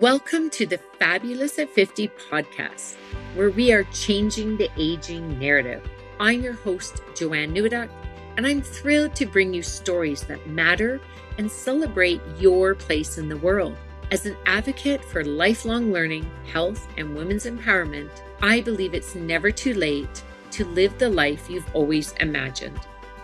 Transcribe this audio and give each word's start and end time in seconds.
Welcome 0.00 0.48
to 0.52 0.64
the 0.64 0.78
Fabulous 0.98 1.58
at 1.58 1.68
50 1.68 2.08
podcast, 2.08 2.94
where 3.34 3.50
we 3.50 3.74
are 3.74 3.84
changing 3.92 4.56
the 4.56 4.70
aging 4.78 5.38
narrative. 5.38 5.86
I'm 6.18 6.40
your 6.40 6.54
host, 6.54 7.02
Joanne 7.14 7.52
Newduck, 7.54 7.90
and 8.38 8.46
I'm 8.46 8.62
thrilled 8.62 9.14
to 9.16 9.26
bring 9.26 9.52
you 9.52 9.60
stories 9.60 10.22
that 10.22 10.46
matter 10.46 10.98
and 11.36 11.52
celebrate 11.52 12.22
your 12.38 12.74
place 12.74 13.18
in 13.18 13.28
the 13.28 13.36
world. 13.36 13.76
As 14.10 14.24
an 14.24 14.34
advocate 14.46 15.04
for 15.04 15.26
lifelong 15.26 15.92
learning, 15.92 16.26
health, 16.50 16.88
and 16.96 17.14
women's 17.14 17.44
empowerment, 17.44 18.08
I 18.40 18.62
believe 18.62 18.94
it's 18.94 19.14
never 19.14 19.50
too 19.50 19.74
late 19.74 20.22
to 20.52 20.64
live 20.64 20.96
the 20.96 21.10
life 21.10 21.50
you've 21.50 21.68
always 21.74 22.12
imagined. 22.12 22.80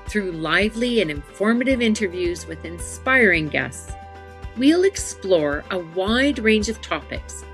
Through 0.06 0.32
lively 0.32 1.00
and 1.00 1.10
informative 1.10 1.80
interviews 1.80 2.46
with 2.46 2.66
inspiring 2.66 3.48
guests, 3.48 3.90
we'll 4.58 4.82
explore 4.82 5.64
a 5.70 5.78
wide 5.78 6.40
range 6.40 6.68
of 6.68 6.80
topics 6.82 7.44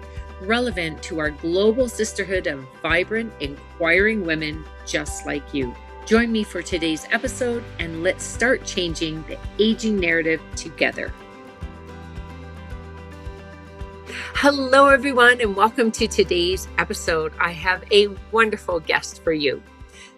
relevant 0.41 1.03
to 1.03 1.19
our 1.19 1.31
global 1.31 1.89
sisterhood 1.89 2.47
of 2.47 2.67
vibrant, 2.83 3.33
inquiring 3.41 4.25
women 4.25 4.65
just 4.87 5.27
like 5.27 5.53
you. 5.53 5.75
Join 6.07 6.33
me 6.33 6.45
for 6.45 6.63
today's 6.63 7.07
episode 7.11 7.63
and 7.79 8.03
let's 8.03 8.25
start 8.25 8.65
changing 8.65 9.23
the 9.29 9.39
aging 9.59 9.99
narrative 9.99 10.41
together. 10.57 11.13
Hello, 14.35 14.89
everyone, 14.89 15.41
and 15.41 15.55
welcome 15.55 15.91
to 15.93 16.07
today's 16.09 16.69
episode. 16.79 17.33
I 17.39 17.53
have 17.53 17.85
a 17.91 18.09
wonderful 18.33 18.81
guest 18.81 19.23
for 19.23 19.33
you. 19.33 19.63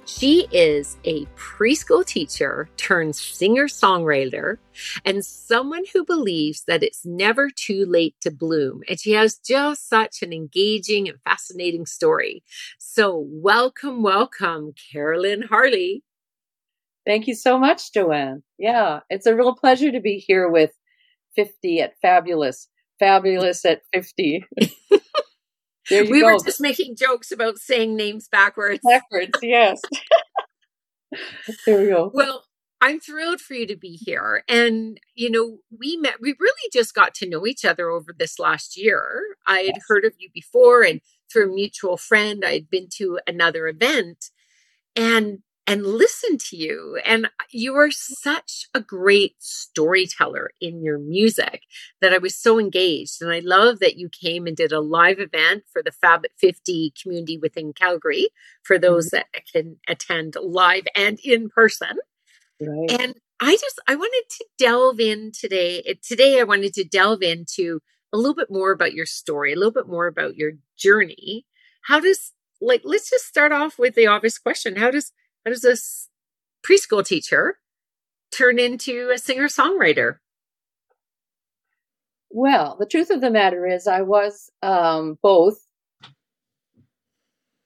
She 0.08 0.46
is 0.52 0.96
a 1.04 1.26
preschool 1.36 2.06
teacher 2.06 2.68
turned 2.76 3.16
singer 3.16 3.66
songwriter 3.66 4.58
and 5.04 5.24
someone 5.24 5.82
who 5.92 6.04
believes 6.04 6.62
that 6.68 6.84
it's 6.84 7.04
never 7.04 7.50
too 7.50 7.84
late 7.86 8.14
to 8.20 8.30
bloom. 8.30 8.82
And 8.88 9.00
she 9.00 9.12
has 9.12 9.36
just 9.36 9.88
such 9.88 10.22
an 10.22 10.32
engaging 10.32 11.08
and 11.08 11.18
fascinating 11.24 11.86
story. 11.86 12.44
So, 12.78 13.26
welcome, 13.28 14.04
welcome, 14.04 14.74
Carolyn 14.92 15.42
Harley. 15.42 16.04
Thank 17.04 17.26
you 17.26 17.34
so 17.34 17.58
much, 17.58 17.92
Joanne. 17.92 18.44
Yeah, 18.58 19.00
it's 19.10 19.26
a 19.26 19.34
real 19.34 19.56
pleasure 19.56 19.90
to 19.90 20.00
be 20.00 20.18
here 20.18 20.48
with 20.48 20.70
50 21.34 21.80
at 21.80 21.94
Fabulous. 22.00 22.68
Fabulous 23.00 23.64
at 23.64 23.82
50. 23.92 24.44
we 25.90 26.20
go. 26.20 26.26
were 26.26 26.38
just 26.44 26.60
making 26.60 26.96
jokes 26.96 27.30
about 27.30 27.58
saying 27.58 27.96
names 27.96 28.28
backwards. 28.28 28.80
Backwards, 28.84 29.38
yes. 29.42 29.80
there 31.66 31.80
we 31.80 31.86
go. 31.88 32.10
Well, 32.12 32.44
I'm 32.80 33.00
thrilled 33.00 33.40
for 33.40 33.54
you 33.54 33.66
to 33.66 33.76
be 33.76 33.96
here. 33.96 34.42
And, 34.48 35.00
you 35.14 35.30
know, 35.30 35.58
we 35.76 35.96
met, 35.96 36.16
we 36.20 36.34
really 36.38 36.70
just 36.72 36.94
got 36.94 37.14
to 37.16 37.28
know 37.28 37.46
each 37.46 37.64
other 37.64 37.90
over 37.90 38.12
this 38.16 38.38
last 38.38 38.76
year. 38.76 39.22
I 39.46 39.58
had 39.58 39.76
yes. 39.76 39.84
heard 39.88 40.04
of 40.04 40.14
you 40.18 40.28
before, 40.34 40.82
and 40.82 41.00
through 41.32 41.50
a 41.50 41.54
mutual 41.54 41.96
friend, 41.96 42.44
I'd 42.44 42.68
been 42.68 42.88
to 42.96 43.18
another 43.26 43.66
event. 43.66 44.26
And 44.94 45.38
and 45.66 45.84
listen 45.84 46.38
to 46.38 46.56
you. 46.56 47.00
And 47.04 47.28
you 47.50 47.74
are 47.74 47.90
such 47.90 48.66
a 48.72 48.80
great 48.80 49.34
storyteller 49.38 50.50
in 50.60 50.82
your 50.82 50.98
music 50.98 51.62
that 52.00 52.12
I 52.12 52.18
was 52.18 52.36
so 52.36 52.58
engaged. 52.58 53.20
And 53.20 53.32
I 53.32 53.40
love 53.40 53.80
that 53.80 53.96
you 53.96 54.08
came 54.08 54.46
and 54.46 54.56
did 54.56 54.72
a 54.72 54.80
live 54.80 55.18
event 55.18 55.64
for 55.72 55.82
the 55.82 55.90
Fab 55.90 56.24
50 56.38 56.92
community 57.00 57.38
within 57.38 57.72
Calgary 57.72 58.28
for 58.62 58.78
those 58.78 59.06
mm-hmm. 59.06 59.22
that 59.34 59.46
can 59.52 59.76
attend 59.88 60.36
live 60.40 60.84
and 60.94 61.18
in 61.24 61.48
person. 61.48 61.96
Right. 62.60 63.00
And 63.00 63.14
I 63.40 63.52
just, 63.52 63.80
I 63.86 63.96
wanted 63.96 64.24
to 64.30 64.44
delve 64.58 65.00
in 65.00 65.30
today. 65.32 65.82
Today, 66.02 66.40
I 66.40 66.44
wanted 66.44 66.72
to 66.74 66.84
delve 66.84 67.22
into 67.22 67.80
a 68.12 68.16
little 68.16 68.34
bit 68.34 68.50
more 68.50 68.72
about 68.72 68.94
your 68.94 69.04
story, 69.04 69.52
a 69.52 69.56
little 69.56 69.72
bit 69.72 69.88
more 69.88 70.06
about 70.06 70.36
your 70.36 70.52
journey. 70.78 71.44
How 71.82 72.00
does, 72.00 72.32
like, 72.60 72.82
let's 72.84 73.10
just 73.10 73.26
start 73.26 73.52
off 73.52 73.78
with 73.78 73.94
the 73.94 74.06
obvious 74.06 74.38
question. 74.38 74.76
How 74.76 74.90
does, 74.90 75.12
how 75.46 75.52
does 75.52 75.62
this 75.62 76.08
preschool 76.68 77.06
teacher 77.06 77.58
turn 78.36 78.58
into 78.58 79.10
a 79.14 79.18
singer 79.18 79.46
songwriter? 79.46 80.16
Well, 82.30 82.76
the 82.78 82.86
truth 82.86 83.10
of 83.10 83.20
the 83.20 83.30
matter 83.30 83.64
is, 83.66 83.86
I 83.86 84.02
was 84.02 84.50
um, 84.60 85.18
both 85.22 85.64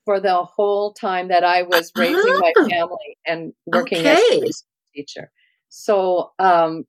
for 0.05 0.21
the 0.21 0.45
whole 0.45 0.93
time 0.93 1.29
that 1.29 1.43
I 1.43 1.63
was 1.63 1.91
raising 1.97 2.39
my 2.39 2.53
family 2.69 3.17
and 3.27 3.55
working 3.67 4.01
okay. 4.01 4.13
as 4.13 4.19
a 4.19 4.41
preschool 4.41 4.95
teacher. 4.95 5.33
So 5.71 6.33
um, 6.39 6.85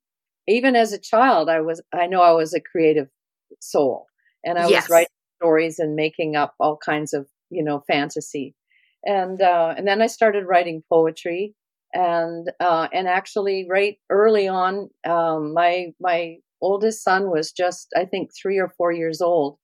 even 0.48 0.76
as 0.76 0.92
a 0.92 1.00
child, 1.00 1.50
I 1.50 1.62
was 1.62 1.82
I 1.94 2.08
know 2.08 2.22
I 2.22 2.34
was 2.34 2.54
a 2.54 2.60
creative 2.60 3.08
soul, 3.62 4.08
and 4.44 4.60
I 4.60 4.68
yes. 4.68 4.84
was 4.84 4.90
writing 4.90 5.08
stories 5.40 5.80
and 5.80 5.96
making 5.96 6.36
up 6.36 6.54
all 6.60 6.78
kinds 6.78 7.14
of 7.14 7.28
you 7.50 7.64
know 7.64 7.84
fantasy 7.88 8.56
and 9.06 9.42
uh, 9.42 9.74
and 9.78 9.88
then 9.88 10.02
I 10.02 10.08
started 10.08 10.46
writing 10.46 10.84
poetry, 10.90 11.56
and 11.94 12.52
uh, 12.60 12.88
and 12.94 13.08
actually 13.08 13.68
right 13.70 13.98
early 14.10 14.48
on, 14.48 14.90
um, 15.08 15.54
my 15.54 15.88
my 16.00 16.38
oldest 16.62 17.04
son 17.04 17.30
was 17.30 17.52
just 17.52 17.88
I 17.96 18.06
think 18.06 18.32
three 18.40 18.60
or 18.60 18.70
four 18.78 18.92
years 18.92 19.22
old 19.22 19.58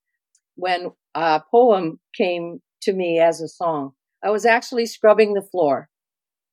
when 0.55 0.91
a 1.15 1.41
poem 1.51 1.99
came 2.15 2.61
to 2.83 2.93
me 2.93 3.19
as 3.19 3.41
a 3.41 3.47
song. 3.47 3.91
I 4.23 4.29
was 4.31 4.45
actually 4.45 4.85
scrubbing 4.85 5.33
the 5.33 5.41
floor. 5.41 5.89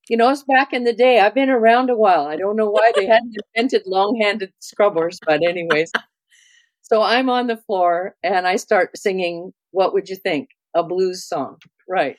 You 0.08 0.16
know, 0.18 0.30
it's 0.30 0.44
back 0.44 0.72
in 0.72 0.84
the 0.84 0.92
day. 0.92 1.20
I've 1.20 1.34
been 1.34 1.50
around 1.50 1.90
a 1.90 1.96
while. 1.96 2.26
I 2.26 2.36
don't 2.36 2.56
know 2.56 2.70
why 2.70 2.92
they 2.94 3.06
hadn't 3.06 3.36
invented 3.54 3.82
long-handed 3.86 4.52
scrubbers, 4.60 5.18
but 5.24 5.42
anyways. 5.42 5.90
So 6.82 7.02
I'm 7.02 7.30
on 7.30 7.46
the 7.46 7.56
floor 7.56 8.14
and 8.22 8.46
I 8.46 8.56
start 8.56 8.96
singing. 8.96 9.52
What 9.70 9.92
would 9.94 10.08
you 10.08 10.16
think? 10.16 10.50
A 10.74 10.82
blues 10.82 11.26
song, 11.26 11.56
right? 11.88 12.16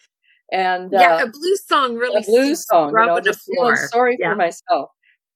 And 0.51 0.91
yeah, 0.91 1.15
uh, 1.15 1.25
a 1.25 1.29
blues 1.29 1.63
song 1.67 1.95
really 1.95 2.21
a 2.21 2.25
blues 2.25 2.65
song. 2.67 2.93
You 2.97 3.05
know, 3.05 3.19
just 3.19 3.41
feeling 3.45 3.75
sorry 3.75 4.17
yeah. 4.19 4.31
for 4.31 4.35
myself. 4.35 4.91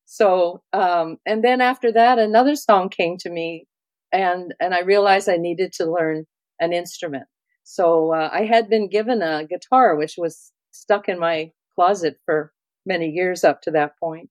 So, 0.06 0.62
um, 0.74 1.18
and 1.26 1.44
then 1.44 1.62
after 1.62 1.92
that, 1.92 2.20
another 2.20 2.56
song 2.56 2.90
came 2.90 3.18
to 3.20 3.30
me, 3.30 3.66
and 4.12 4.54
and 4.60 4.74
I 4.74 4.82
realized 4.82 5.30
I 5.30 5.38
needed 5.38 5.74
to 5.74 5.92
learn 5.92 6.26
an 6.60 6.74
instrument. 6.74 7.26
So 7.64 8.14
uh, 8.14 8.30
I 8.32 8.46
had 8.46 8.70
been 8.70 8.90
given 8.90 9.22
a 9.22 9.46
guitar, 9.46 9.96
which 9.96 10.16
was 10.18 10.52
stuck 10.72 11.10
in 11.10 11.20
my 11.20 11.52
closet 11.76 12.18
for 12.26 12.52
many 12.86 13.10
years 13.10 13.44
up 13.44 13.62
to 13.64 13.72
that 13.72 13.94
point, 14.00 14.30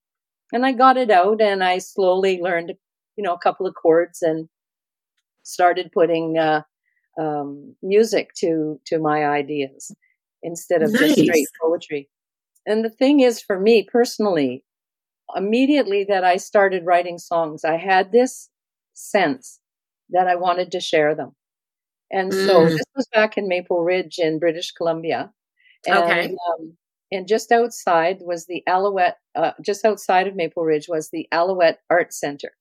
and 0.53 0.65
I 0.65 0.72
got 0.72 0.97
it 0.97 1.10
out, 1.10 1.41
and 1.41 1.62
I 1.65 1.78
slowly 1.78 2.41
learned, 2.41 2.75
you 3.16 3.25
know, 3.25 3.34
a 3.34 3.39
couple 3.39 3.66
of 3.66 3.75
chords, 3.75 4.22
and 4.22 4.49
started 5.43 5.91
putting 5.93 6.39
uh, 6.39 6.62
um, 7.21 7.75
music 7.83 8.31
to 8.39 8.81
to 8.87 8.99
my 9.00 9.27
ideas 9.27 9.93
instead 10.43 10.82
of 10.82 10.93
nice. 10.93 11.00
just 11.00 11.21
straight 11.21 11.49
poetry. 11.60 12.09
And 12.66 12.84
the 12.84 12.91
thing 12.91 13.21
is, 13.21 13.41
for 13.41 13.59
me 13.59 13.87
personally, 13.91 14.65
immediately 15.34 16.04
that 16.09 16.25
I 16.25 16.37
started 16.37 16.84
writing 16.84 17.19
songs, 17.19 17.65
I 17.65 17.76
had 17.76 18.12
this 18.12 18.50
sense 18.94 19.60
that 20.10 20.27
I 20.27 20.37
wanted 20.37 20.72
to 20.72 20.81
share 20.81 21.15
them. 21.15 21.32
And 22.10 22.32
mm. 22.32 22.47
so 22.47 22.65
this 22.66 22.84
was 22.94 23.06
back 23.12 23.37
in 23.37 23.48
Maple 23.48 23.82
Ridge 23.82 24.16
in 24.19 24.38
British 24.38 24.72
Columbia. 24.72 25.32
And, 25.87 25.98
okay. 25.98 26.27
Um, 26.27 26.77
and 27.10 27.28
just 27.28 27.53
outside 27.53 28.19
was 28.21 28.47
the 28.47 28.62
Alouette, 28.66 29.19
uh, 29.34 29.53
just 29.65 29.84
outside 29.84 30.27
of 30.27 30.37
Maple 30.37 30.65
Ridge 30.65 30.87
was 30.88 31.10
the 31.10 31.27
Alouette 31.32 31.81
Art 31.91 32.12
Center. 32.12 32.53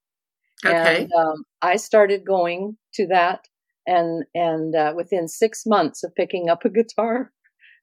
Okay. 0.64 1.02
And 1.02 1.12
um, 1.12 1.44
I 1.62 1.76
started 1.76 2.24
going 2.26 2.76
to 2.94 3.06
that, 3.08 3.46
and 3.86 4.24
and 4.34 4.74
uh, 4.74 4.92
within 4.96 5.28
six 5.28 5.64
months 5.64 6.02
of 6.02 6.14
picking 6.14 6.48
up 6.48 6.64
a 6.64 6.68
guitar, 6.68 7.32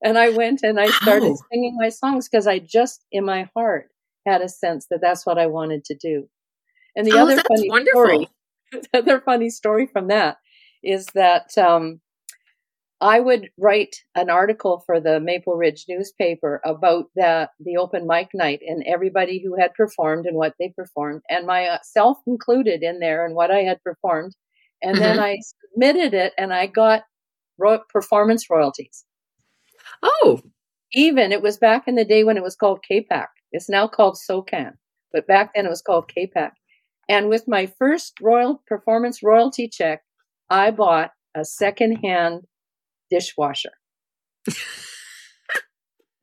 and 0.05 0.19
I 0.19 0.29
went 0.29 0.61
and 0.61 0.79
I 0.79 0.85
started 0.87 1.35
singing 1.51 1.75
my 1.77 1.89
songs 1.89 2.29
because 2.29 2.45
I 2.45 2.59
just 2.59 3.03
in 3.11 3.25
my 3.25 3.49
heart 3.55 3.89
had 4.25 4.41
a 4.41 4.47
sense 4.47 4.85
that 4.91 5.01
that's 5.01 5.25
what 5.25 5.39
I 5.39 5.47
wanted 5.47 5.83
to 5.85 5.95
do. 5.95 6.29
And 6.95 7.07
the 7.07 7.13
oh, 7.13 7.23
other 7.23 7.41
funny 7.41 7.69
wonderful. 7.69 8.01
story, 8.01 8.29
the 8.71 8.99
other 8.99 9.19
funny 9.19 9.49
story 9.49 9.87
from 9.87 10.07
that 10.09 10.37
is 10.83 11.07
that 11.15 11.57
um, 11.57 12.01
I 13.01 13.19
would 13.19 13.49
write 13.57 13.95
an 14.13 14.29
article 14.29 14.83
for 14.85 14.99
the 14.99 15.19
Maple 15.19 15.55
Ridge 15.55 15.85
newspaper 15.89 16.61
about 16.63 17.05
the 17.15 17.49
the 17.59 17.77
open 17.77 18.05
mic 18.07 18.29
night 18.33 18.61
and 18.65 18.83
everybody 18.85 19.41
who 19.43 19.59
had 19.59 19.73
performed 19.73 20.27
and 20.27 20.37
what 20.37 20.53
they 20.59 20.71
performed, 20.75 21.23
and 21.29 21.47
myself 21.47 22.19
included 22.27 22.83
in 22.83 22.99
there 22.99 23.25
and 23.25 23.35
what 23.35 23.49
I 23.49 23.63
had 23.63 23.81
performed. 23.83 24.35
And 24.83 24.95
mm-hmm. 24.95 25.03
then 25.03 25.19
I 25.19 25.37
submitted 25.73 26.13
it, 26.13 26.33
and 26.37 26.53
I 26.53 26.67
got 26.67 27.03
ro- 27.57 27.83
performance 27.89 28.49
royalties. 28.51 29.04
Oh. 30.01 30.41
Even 30.93 31.31
it 31.31 31.41
was 31.41 31.57
back 31.57 31.87
in 31.87 31.95
the 31.95 32.05
day 32.05 32.23
when 32.23 32.37
it 32.37 32.43
was 32.43 32.55
called 32.55 32.83
CAPAC. 32.89 33.27
It's 33.51 33.69
now 33.69 33.87
called 33.87 34.17
SOCAN, 34.17 34.73
but 35.11 35.27
back 35.27 35.51
then 35.53 35.65
it 35.65 35.69
was 35.69 35.81
called 35.81 36.09
CAPAC. 36.15 36.51
And 37.07 37.29
with 37.29 37.47
my 37.47 37.65
first 37.65 38.13
royal 38.21 38.61
performance 38.67 39.21
royalty 39.23 39.67
check, 39.67 40.03
I 40.49 40.71
bought 40.71 41.11
a 41.35 41.45
secondhand 41.45 42.43
dishwasher. 43.09 43.71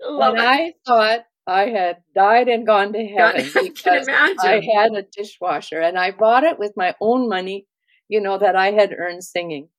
and 0.00 0.40
I 0.40 0.74
thought 0.86 1.20
I 1.46 1.68
had 1.68 1.98
died 2.14 2.48
and 2.48 2.66
gone 2.66 2.92
to 2.92 3.04
heaven 3.04 3.50
God, 3.54 3.62
because 3.64 4.08
I, 4.08 4.34
I 4.40 4.62
had 4.74 4.92
a 4.94 5.02
dishwasher 5.02 5.80
and 5.80 5.98
I 5.98 6.12
bought 6.12 6.44
it 6.44 6.58
with 6.58 6.72
my 6.76 6.94
own 7.00 7.28
money 7.28 7.66
you 8.12 8.20
know, 8.20 8.36
that 8.36 8.54
I 8.54 8.72
had 8.72 8.94
earned 8.96 9.24
singing. 9.24 9.70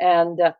And 0.00 0.40
uh, 0.40 0.52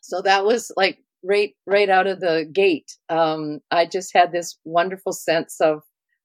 so 0.00 0.22
that 0.22 0.44
was 0.44 0.72
like 0.76 0.98
right, 1.24 1.54
right 1.66 1.88
out 1.88 2.06
of 2.06 2.20
the 2.20 2.48
gate. 2.50 2.92
Um, 3.08 3.60
I 3.70 3.86
just 3.86 4.12
had 4.14 4.32
this 4.32 4.58
wonderful 4.64 5.12
sense 5.12 5.60
of, 5.60 5.82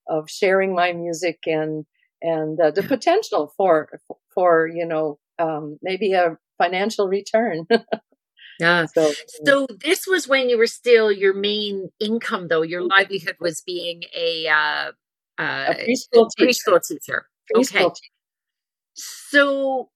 of 0.08 0.30
sharing 0.30 0.76
my 0.76 0.94
music 0.94 1.40
and, 1.46 1.86
and 2.22 2.60
uh, 2.60 2.72
the 2.72 2.84
potential 2.84 3.54
for, 3.58 3.90
for, 4.34 4.68
you 4.68 4.86
know, 4.86 5.20
um, 5.40 5.78
maybe 5.82 6.14
a 6.14 6.38
financial 6.58 7.08
return. 7.08 7.66
Yeah. 8.60 8.86
So, 8.88 9.14
so 9.46 9.68
this 9.86 10.06
was 10.06 10.28
when 10.28 10.50
you 10.50 10.58
were 10.58 10.68
still 10.68 11.12
your 11.12 11.34
main 11.34 11.90
income, 12.00 12.50
though. 12.50 12.62
Your 12.62 12.82
livelihood 12.82 13.38
was 13.40 13.62
being 13.66 14.04
a 14.14 14.48
uh, 14.48 14.92
uh, 15.42 15.74
a 15.74 15.76
preschool 15.76 16.28
teacher. 16.38 16.46
Preschool 16.46 16.82
teacher. 16.86 17.26
Preschool 17.56 17.60
okay. 17.60 17.84
Teacher. 17.84 18.12
So, 18.96 19.90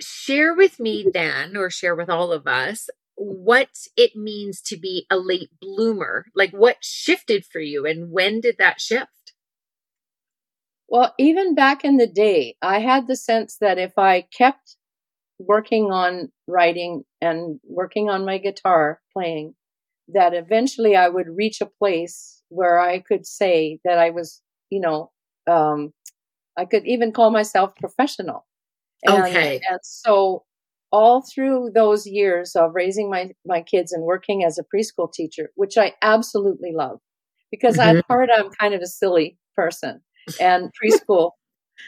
share 0.00 0.54
with 0.54 0.80
me 0.80 1.06
then, 1.12 1.56
or 1.56 1.70
share 1.70 1.94
with 1.94 2.10
all 2.10 2.32
of 2.32 2.48
us, 2.48 2.88
what 3.18 3.68
it 3.96 4.14
means 4.14 4.60
to 4.62 4.76
be 4.76 5.06
a 5.10 5.16
late 5.16 5.50
bloomer. 5.60 6.26
Like, 6.34 6.52
what 6.52 6.76
shifted 6.80 7.44
for 7.44 7.60
you, 7.60 7.86
and 7.86 8.10
when 8.10 8.40
did 8.40 8.56
that 8.58 8.80
shift? 8.80 9.34
Well, 10.88 11.14
even 11.18 11.54
back 11.54 11.84
in 11.84 11.98
the 11.98 12.06
day, 12.06 12.56
I 12.62 12.78
had 12.78 13.06
the 13.06 13.16
sense 13.16 13.58
that 13.60 13.78
if 13.78 13.98
I 13.98 14.22
kept 14.22 14.76
working 15.38 15.92
on 15.92 16.32
writing 16.46 17.04
and 17.20 17.60
working 17.64 18.08
on 18.08 18.24
my 18.24 18.38
guitar 18.38 19.00
playing 19.12 19.54
that 20.08 20.34
eventually 20.34 20.96
I 20.96 21.08
would 21.08 21.28
reach 21.28 21.60
a 21.60 21.66
place 21.66 22.42
where 22.48 22.80
I 22.80 23.00
could 23.00 23.26
say 23.26 23.78
that 23.84 23.98
I 23.98 24.10
was, 24.10 24.40
you 24.70 24.80
know, 24.80 25.10
um, 25.46 25.92
I 26.56 26.64
could 26.64 26.86
even 26.86 27.12
call 27.12 27.30
myself 27.30 27.76
professional. 27.76 28.46
And, 29.04 29.22
okay. 29.24 29.60
And 29.70 29.78
so 29.82 30.44
all 30.90 31.22
through 31.22 31.70
those 31.74 32.06
years 32.06 32.56
of 32.56 32.74
raising 32.74 33.10
my, 33.10 33.30
my 33.46 33.62
kids 33.62 33.92
and 33.92 34.04
working 34.04 34.44
as 34.44 34.58
a 34.58 34.64
preschool 34.64 35.12
teacher, 35.12 35.50
which 35.54 35.76
I 35.76 35.94
absolutely 36.02 36.72
love 36.72 37.00
because 37.50 37.76
mm-hmm. 37.76 37.98
at 37.98 38.04
heart, 38.06 38.30
I'm 38.34 38.50
kind 38.50 38.74
of 38.74 38.80
a 38.80 38.86
silly 38.86 39.38
person 39.54 40.00
and 40.40 40.70
preschool 40.82 41.32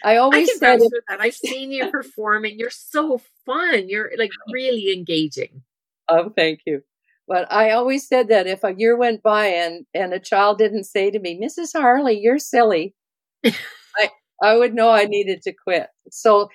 I 0.05 0.17
always 0.17 0.49
I 0.63 0.79
vouch 0.79 0.81
that. 1.09 1.21
I've 1.21 1.35
seen 1.35 1.73
you 1.73 1.91
perform, 1.91 2.45
and 2.45 2.59
you're 2.59 2.71
so 2.71 3.21
fun. 3.47 3.89
You're 3.89 4.11
like 4.19 4.31
really 4.53 4.93
engaging. 4.93 5.63
Oh, 6.09 6.31
thank 6.31 6.61
you. 6.67 6.83
But 7.29 7.51
I 7.53 7.71
always 7.71 8.09
said 8.09 8.29
that 8.29 8.47
if 8.47 8.65
a 8.65 8.75
year 8.77 8.97
went 8.97 9.23
by 9.23 9.47
and 9.47 9.87
and 9.95 10.13
a 10.13 10.21
child 10.21 10.59
didn't 10.59 10.85
say 10.85 11.11
to 11.11 11.19
me, 11.19 11.41
"Mrs. 11.41 11.73
Harley, 11.75 12.19
you're 12.19 12.39
silly," 12.39 12.95
I 13.45 14.11
I 14.43 14.57
would 14.57 14.75
know 14.75 14.91
I 14.91 15.05
needed 15.05 15.43
to 15.43 15.53
quit. 15.53 15.89
So 16.11 16.49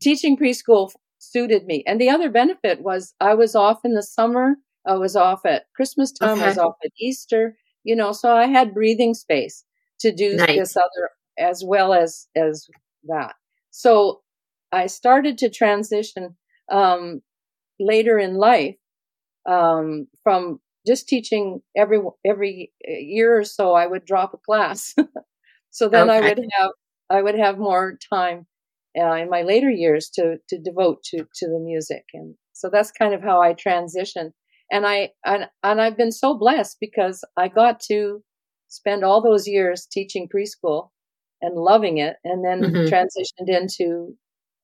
teaching 0.00 0.36
preschool 0.36 0.92
suited 1.22 1.66
me. 1.66 1.84
And 1.86 2.00
the 2.00 2.10
other 2.10 2.28
benefit 2.28 2.82
was 2.82 3.14
I 3.20 3.34
was 3.34 3.54
off 3.54 3.84
in 3.84 3.94
the 3.94 4.02
summer. 4.02 4.56
I 4.86 4.94
was 4.94 5.14
off 5.14 5.46
at 5.46 5.66
Christmas 5.76 6.10
time. 6.12 6.38
Okay. 6.38 6.44
I 6.44 6.48
was 6.48 6.58
off 6.58 6.74
at 6.84 6.90
Easter. 6.98 7.56
You 7.84 7.96
know, 7.96 8.12
so 8.12 8.36
I 8.36 8.46
had 8.46 8.74
breathing 8.74 9.14
space 9.14 9.64
to 10.00 10.12
do 10.12 10.36
nice. 10.36 10.56
this 10.56 10.76
other 10.76 11.10
as 11.38 11.62
well 11.64 11.92
as 11.92 12.28
as 12.36 12.66
that. 13.04 13.34
So 13.70 14.22
I 14.70 14.86
started 14.86 15.38
to 15.38 15.50
transition 15.50 16.36
um, 16.70 17.22
later 17.80 18.18
in 18.18 18.34
life 18.34 18.76
um, 19.46 20.06
from 20.22 20.60
just 20.86 21.08
teaching 21.08 21.60
every 21.76 22.00
every 22.24 22.72
year 22.84 23.38
or 23.38 23.44
so. 23.44 23.74
I 23.74 23.86
would 23.86 24.04
drop 24.04 24.34
a 24.34 24.38
class, 24.38 24.94
so 25.70 25.88
then 25.88 26.10
okay. 26.10 26.18
I 26.18 26.28
would 26.28 26.46
have 26.58 26.70
I 27.10 27.22
would 27.22 27.38
have 27.38 27.58
more 27.58 27.98
time 28.12 28.46
uh, 28.98 29.14
in 29.14 29.30
my 29.30 29.42
later 29.42 29.70
years 29.70 30.10
to 30.14 30.36
to 30.48 30.58
devote 30.58 31.02
to 31.04 31.18
to 31.18 31.46
the 31.48 31.58
music, 31.58 32.04
and 32.14 32.34
so 32.52 32.70
that's 32.70 32.90
kind 32.90 33.14
of 33.14 33.22
how 33.22 33.40
I 33.40 33.54
transitioned. 33.54 34.32
And 34.70 34.86
I 34.86 35.10
and, 35.24 35.48
and 35.62 35.80
I've 35.80 35.96
been 35.96 36.12
so 36.12 36.36
blessed 36.36 36.78
because 36.80 37.24
I 37.36 37.48
got 37.48 37.80
to 37.88 38.22
spend 38.68 39.04
all 39.04 39.22
those 39.22 39.46
years 39.46 39.86
teaching 39.90 40.28
preschool 40.34 40.88
and 41.42 41.56
loving 41.56 41.98
it 41.98 42.16
and 42.24 42.44
then 42.44 42.62
mm-hmm. 42.62 42.92
transitioned 42.92 43.48
into 43.48 44.16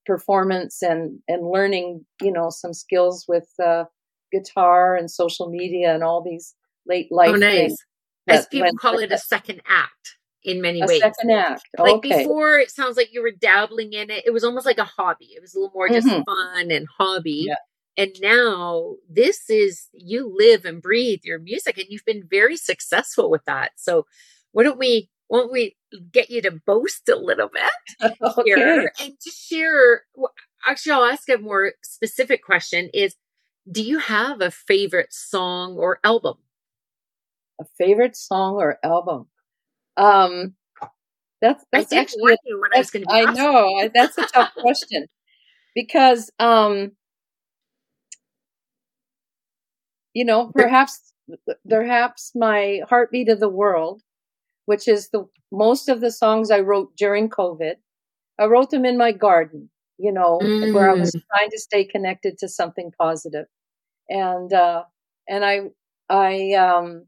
performance 0.06 0.82
and 0.82 1.19
and 1.28 1.50
learning 1.50 2.06
you 2.22 2.32
know 2.32 2.48
some 2.48 2.72
skills 2.72 3.26
with 3.28 3.48
uh, 3.62 3.84
guitar 4.32 4.96
and 4.96 5.10
social 5.10 5.50
media 5.50 5.94
and 5.94 6.02
all 6.02 6.22
these 6.22 6.54
late 6.86 7.08
life 7.10 7.32
oh, 7.34 7.36
nice. 7.36 7.76
as 8.26 8.46
people 8.46 8.70
call 8.80 8.98
it 8.98 9.12
a 9.12 9.19
second 9.19 9.60
act 9.69 10.18
in 10.49 10.61
many 10.61 10.81
a 10.81 10.87
ways 10.87 11.00
second 11.00 11.31
act 11.31 11.69
like 11.79 11.95
okay. 11.95 12.19
before 12.19 12.59
it 12.59 12.71
sounds 12.71 12.97
like 12.97 13.09
you 13.12 13.23
were 13.23 13.31
dabbling 13.31 13.93
in 13.93 14.11
it 14.11 14.25
it 14.27 14.33
was 14.33 14.45
almost 14.45 14.67
like 14.67 14.79
a 14.79 14.85
hobby 14.85 15.27
it 15.27 15.41
was 15.41 15.55
a 15.55 15.59
little 15.59 15.73
more 15.75 15.89
just 15.89 16.06
mm-hmm. 16.06 16.23
fun 16.23 16.71
and 16.71 16.87
hobby 16.99 17.47
yeah. 17.49 17.55
and 17.97 18.12
now 18.21 18.95
this 19.09 19.49
is 19.50 19.89
you 19.93 20.33
live 20.37 20.65
and 20.65 20.83
breathe 20.83 21.21
your 21.25 21.39
music 21.39 21.79
and 21.79 21.87
you've 21.89 22.05
been 22.05 22.27
very 22.29 22.56
successful 22.56 23.31
with 23.31 23.45
that 23.45 23.73
so 23.77 24.06
why 24.53 24.62
don't 24.62 24.79
we 24.79 25.09
won't 25.29 25.53
we 25.53 25.77
get 26.12 26.31
you 26.31 26.43
to 26.43 26.61
boast 26.67 27.09
a 27.09 27.17
little 27.17 27.49
bit 27.53 28.12
okay. 28.23 28.43
here 28.45 28.93
and 29.00 29.12
to 29.21 29.31
share? 29.31 30.05
Actually, 30.67 30.93
I'll 30.93 31.05
ask 31.05 31.29
a 31.29 31.39
more 31.39 31.73
specific 31.83 32.43
question: 32.45 32.91
Is 32.95 33.17
do 33.71 33.83
you 33.83 33.99
have 33.99 34.41
a 34.41 34.50
favorite 34.50 35.12
song 35.12 35.77
or 35.77 36.00
album? 36.03 36.37
A 37.61 37.65
favorite 37.77 38.17
song 38.17 38.55
or 38.55 38.79
album? 38.83 39.27
Um, 39.99 40.55
that's 41.41 41.65
that's 41.71 41.93
actually 41.93 42.23
what 42.23 42.75
I 42.75 42.79
was 42.79 42.91
going 42.91 43.05
to. 43.05 43.12
I 43.12 43.33
know 43.33 43.91
that's 43.95 44.19
a 44.19 44.27
tough 44.27 44.53
question 44.59 45.06
because 45.75 46.31
um, 46.39 46.93
you 50.15 50.25
know, 50.25 50.50
perhaps 50.55 51.12
perhaps 51.69 52.33
my 52.35 52.81
heartbeat 52.89 53.29
of 53.29 53.41
the 53.41 53.50
world 53.50 54.03
which 54.69 54.87
is 54.87 55.09
the 55.09 55.25
most 55.50 55.89
of 55.89 56.03
the 56.03 56.11
songs 56.11 56.50
I 56.50 56.61
wrote 56.61 56.95
during 56.95 57.31
COVID. 57.31 57.77
I 58.39 58.45
wrote 58.45 58.69
them 58.69 58.85
in 58.85 58.99
my 58.99 59.12
garden, 59.12 59.71
you 59.97 60.12
know, 60.12 60.39
mm. 60.43 60.75
where 60.75 60.91
I 60.91 60.93
was 60.93 61.11
mm. 61.11 61.23
trying 61.35 61.49
to 61.53 61.59
stay 61.59 61.87
connected 61.87 62.37
to 62.41 62.49
something. 62.50 62.91
And 64.11 64.53
uh, 64.53 64.83
and 65.27 65.43
I 65.43 65.61
I 66.11 66.53
um, 66.53 67.06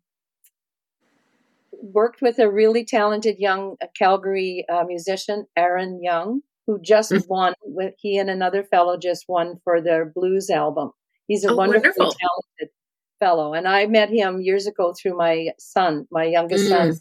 worked 1.83 2.23
with 2.23 2.39
a 2.39 2.51
really 2.51 2.85
talented 2.85 3.39
young 3.39 3.77
uh, 3.83 3.87
Calgary 3.99 4.65
uh, 4.73 4.85
musician, 4.85 5.47
Aaron 5.57 6.01
Young, 6.03 6.41
who 6.67 6.81
just 6.83 7.13
mm. 7.13 7.23
won 7.29 7.55
with 7.63 7.95
he 7.99 8.19
and 8.19 8.31
another 8.31 8.63
fellow 8.63 8.97
just 8.97 9.25
won 9.29 9.61
for 9.65 9.81
their 9.81 10.07
blues 10.07 10.51
album. 10.51 10.91
He's 11.27 11.45
a 11.45 11.51
oh, 11.51 11.57
wonderful, 11.57 11.93
wonderful, 11.97 12.15
talented 12.21 12.75
fellow, 13.19 13.55
and 13.55 13.69
I 13.69 13.87
met 13.87 14.11
him 14.11 14.41
years 14.41 14.67
ago 14.67 14.95
through 15.01 15.17
my 15.17 15.51
son, 15.59 16.07
my 16.11 16.25
youngest 16.25 16.67
mm. 16.67 16.69
son 16.69 17.01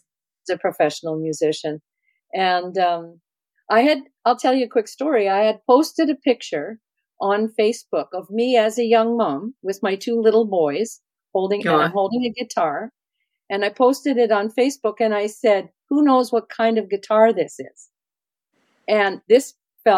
a 0.50 0.58
professional 0.58 1.18
musician. 1.18 1.82
And 2.34 2.78
um, 2.78 3.20
I 3.70 3.82
had, 3.82 4.00
I'll 4.26 4.38
tell 4.38 4.54
you 4.54 4.66
a 4.66 4.70
quick 4.70 4.88
story. 4.88 5.30
I 5.30 5.44
had 5.44 5.60
posted 5.68 6.10
a 6.10 6.16
picture 6.16 6.80
on 7.22 7.54
Facebook 7.60 8.08
of 8.14 8.30
me 8.30 8.58
as 8.58 8.78
a 8.78 8.86
young 8.86 9.18
mom 9.18 9.56
with 9.62 9.80
my 9.84 9.96
two 9.96 10.20
little 10.20 10.46
boys 10.46 11.02
holding, 11.34 11.66
and 11.68 11.76
I'm 11.76 11.92
holding 11.92 12.24
a 12.24 12.44
guitar. 12.44 12.92
And 13.50 13.66
I 13.66 13.70
posted 13.70 14.18
it 14.18 14.32
on 14.32 14.52
Facebook 14.52 14.96
and 15.00 15.14
I 15.14 15.28
said, 15.28 15.70
who 15.90 16.04
knows 16.04 16.32
what 16.32 16.50
kind 16.50 16.78
of 16.78 16.90
guitar 16.90 17.34
this 17.34 17.60
is? 17.60 17.90
And 18.88 19.22
this 19.28 19.56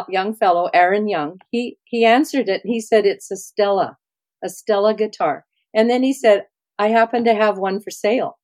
young 0.09 0.33
fellow, 0.33 0.69
Aaron 0.73 1.07
Young, 1.09 1.39
he, 1.49 1.77
he 1.83 2.05
answered 2.05 2.47
it. 2.47 2.61
and 2.63 2.73
He 2.73 2.79
said, 2.79 3.05
it's 3.05 3.29
a 3.29 3.35
Stella, 3.35 3.97
a 4.43 4.49
Stella 4.49 4.93
guitar. 4.93 5.45
And 5.73 5.89
then 5.89 6.03
he 6.03 6.13
said, 6.13 6.45
I 6.79 6.87
happen 6.87 7.25
to 7.25 7.35
have 7.35 7.57
one 7.57 7.81
for 7.81 7.91
sale. 7.91 8.39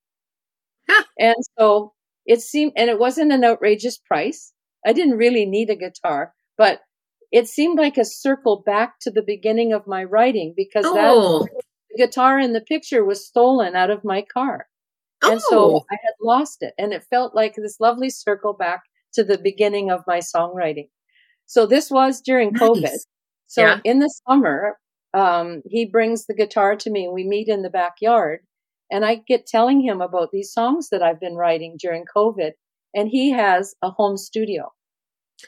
and 1.18 1.36
so 1.58 1.94
it 2.26 2.42
seemed, 2.42 2.74
and 2.76 2.90
it 2.90 3.00
wasn't 3.00 3.32
an 3.32 3.44
outrageous 3.44 3.98
price. 3.98 4.54
I 4.86 4.94
didn't 4.94 5.18
really 5.18 5.46
need 5.46 5.70
a 5.70 5.76
guitar, 5.76 6.34
but 6.58 6.82
it 7.32 7.48
seemed 7.48 7.78
like 7.78 7.98
a 7.98 8.06
circle 8.06 8.64
back 8.66 9.00
to 9.02 9.12
the 9.12 9.24
beginning 9.24 9.74
of 9.74 9.88
my 9.88 10.04
writing 10.04 10.54
because 10.56 10.86
oh. 10.86 11.40
that 11.44 11.64
guitar 11.98 12.40
in 12.40 12.54
the 12.54 12.62
picture 12.62 13.04
was 13.04 13.26
stolen 13.26 13.76
out 13.76 13.90
of 13.90 14.04
my 14.04 14.22
car. 14.22 14.68
Oh. 15.24 15.32
And 15.32 15.42
so 15.42 15.76
oh. 15.76 15.86
I 15.92 15.96
had 16.02 16.14
lost 16.22 16.62
it. 16.62 16.74
And 16.78 16.94
it 16.94 17.06
felt 17.10 17.36
like 17.36 17.56
this 17.56 17.80
lovely 17.80 18.10
circle 18.10 18.54
back 18.54 18.82
to 19.14 19.24
the 19.24 19.38
beginning 19.38 19.90
of 19.92 20.04
my 20.08 20.20
songwriting. 20.20 20.90
So 21.46 21.66
this 21.66 21.90
was 21.90 22.22
during 22.22 22.52
nice. 22.54 22.62
COVID. 22.62 22.98
So 23.48 23.62
yeah. 23.62 23.80
in 23.84 24.00
the 24.00 24.14
summer, 24.28 24.78
um, 25.14 25.62
he 25.66 25.86
brings 25.86 26.26
the 26.26 26.36
guitar 26.36 26.76
to 26.76 26.90
me 26.90 27.06
and 27.06 27.14
we 27.14 27.24
meet 27.24 27.48
in 27.48 27.62
the 27.62 27.70
backyard 27.70 28.42
and 28.92 29.06
I 29.06 29.22
get 29.28 29.48
telling 29.48 29.82
him 29.82 30.02
about 30.02 30.32
these 30.32 30.52
songs 30.52 30.90
that 30.90 31.02
I've 31.02 31.20
been 31.20 31.36
writing 31.36 31.78
during 31.80 32.06
COVID. 32.16 32.52
And 32.94 33.10
he 33.10 33.32
has 33.32 33.76
a 33.82 33.92
home 33.92 34.18
studio. 34.18 34.72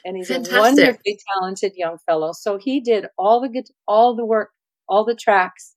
And 0.04 0.16
he's 0.16 0.28
Fantastic. 0.28 0.56
a 0.56 0.60
wonderfully 0.60 1.18
talented 1.34 1.72
young 1.74 1.98
fellow. 2.06 2.32
So 2.32 2.58
he 2.58 2.80
did 2.80 3.06
all 3.18 3.40
the 3.40 3.48
good, 3.48 3.66
all 3.88 4.14
the 4.14 4.24
work, 4.24 4.50
all 4.88 5.04
the 5.04 5.16
tracks, 5.16 5.74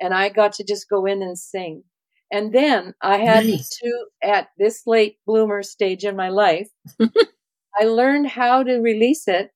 and 0.00 0.14
I 0.14 0.30
got 0.30 0.54
to 0.54 0.64
just 0.64 0.88
go 0.88 1.04
in 1.06 1.22
and 1.22 1.38
sing. 1.38 1.84
And 2.32 2.52
then 2.52 2.94
I 3.02 3.18
had 3.18 3.46
nice. 3.46 3.68
to, 3.82 4.06
at 4.22 4.48
this 4.58 4.86
late 4.86 5.18
bloomer 5.26 5.62
stage 5.62 6.04
in 6.04 6.16
my 6.16 6.30
life, 6.30 6.68
I 7.78 7.84
learned 7.84 8.26
how 8.26 8.62
to 8.62 8.78
release 8.78 9.28
it 9.28 9.50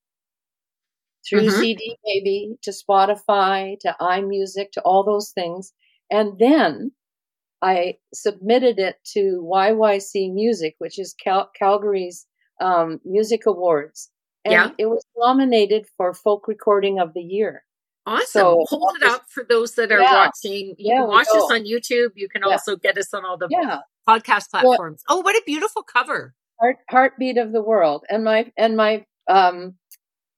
through 1.26 1.48
mm-hmm. 1.48 1.60
CD 1.60 1.96
Baby 2.04 2.56
to 2.62 2.70
Spotify 2.70 3.76
to 3.80 3.96
iMusic 3.98 4.72
to 4.72 4.82
all 4.82 5.04
those 5.04 5.30
things. 5.30 5.72
And 6.10 6.38
then 6.38 6.92
I 7.62 7.96
submitted 8.12 8.78
it 8.78 8.96
to 9.14 9.42
YYC 9.50 10.32
Music, 10.34 10.74
which 10.78 10.98
is 10.98 11.14
Cal- 11.14 11.50
Calgary's 11.58 12.26
um, 12.60 13.00
music 13.04 13.46
awards. 13.46 14.10
And 14.44 14.52
yeah. 14.52 14.70
it 14.78 14.86
was 14.86 15.04
nominated 15.16 15.86
for 15.96 16.12
Folk 16.12 16.46
Recording 16.46 17.00
of 17.00 17.14
the 17.14 17.22
Year. 17.22 17.64
Awesome. 18.06 18.26
So, 18.26 18.64
Hold 18.68 18.96
it 19.00 19.02
up 19.02 19.24
for 19.28 19.44
those 19.48 19.74
that 19.74 19.90
are 19.90 20.00
yeah. 20.00 20.12
watching. 20.12 20.76
You 20.78 20.94
yeah, 20.94 21.00
can 21.00 21.08
watch 21.08 21.26
us 21.26 21.50
on 21.50 21.64
YouTube. 21.64 22.10
You 22.14 22.28
can 22.28 22.44
also 22.44 22.76
get 22.76 22.96
us 22.96 23.12
on 23.12 23.24
all 23.24 23.36
the 23.36 23.48
podcast 24.08 24.50
platforms. 24.50 25.02
Well, 25.08 25.18
oh, 25.18 25.20
what 25.22 25.34
a 25.34 25.42
beautiful 25.44 25.82
cover. 25.82 26.34
Heart, 26.60 26.76
heartbeat 26.88 27.36
of 27.36 27.52
the 27.52 27.62
world. 27.62 28.04
And 28.08 28.22
my 28.24 28.52
and 28.56 28.76
my 28.76 29.04
um, 29.28 29.74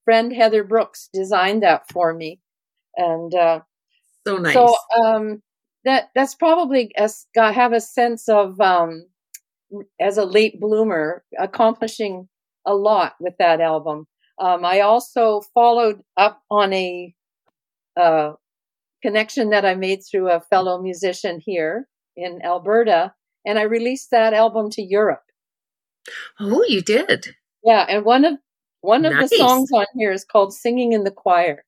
friend 0.05 0.33
Heather 0.33 0.65
Brooks 0.65 1.11
designed 1.13 1.63
that 1.63 1.83
for 1.93 2.15
me. 2.15 2.41
And 2.97 3.35
uh, 3.35 3.61
so 4.27 4.39
nice. 4.39 4.55
So 4.55 4.75
um, 5.05 5.43
that 5.85 6.09
that's 6.15 6.35
probably 6.35 6.91
as 6.97 7.27
I 7.39 7.53
have 7.53 7.75
a 7.75 7.81
sense 7.81 8.29
of 8.31 8.59
um, 8.61 9.07
as 10.01 10.17
a 10.17 10.25
late 10.25 10.59
bloomer 10.59 11.23
accomplishing 11.39 12.29
a 12.67 12.75
lot 12.75 13.15
with 13.21 13.35
that 13.39 13.61
album. 13.61 14.07
Um, 14.41 14.65
I 14.65 14.81
also 14.81 15.43
followed 15.55 16.01
up 16.17 16.41
on 16.51 16.73
a 16.73 17.15
uh, 17.99 18.33
connection 19.03 19.51
that 19.51 19.65
I 19.65 19.75
made 19.75 20.01
through 20.01 20.31
a 20.31 20.41
fellow 20.41 20.81
musician 20.81 21.41
here 21.45 21.89
in 22.17 22.41
Alberta, 22.45 23.15
and 23.45 23.59
I 23.59 23.63
released 23.63 24.11
that 24.11 24.35
album 24.35 24.71
to 24.71 24.83
Europe. 24.83 25.23
Oh, 26.41 26.65
you 26.67 26.83
did? 26.83 27.37
Yeah, 27.65 27.85
and 27.89 28.05
one 28.05 28.25
of 28.25 28.35
one 28.81 29.05
of 29.05 29.13
nice. 29.13 29.31
the 29.31 29.37
songs 29.37 29.71
on 29.73 29.87
here 29.97 30.13
is 30.13 30.25
called 30.25 30.55
"Singing 30.55 30.93
in 30.93 31.05
the 31.05 31.11
Choir," 31.11 31.65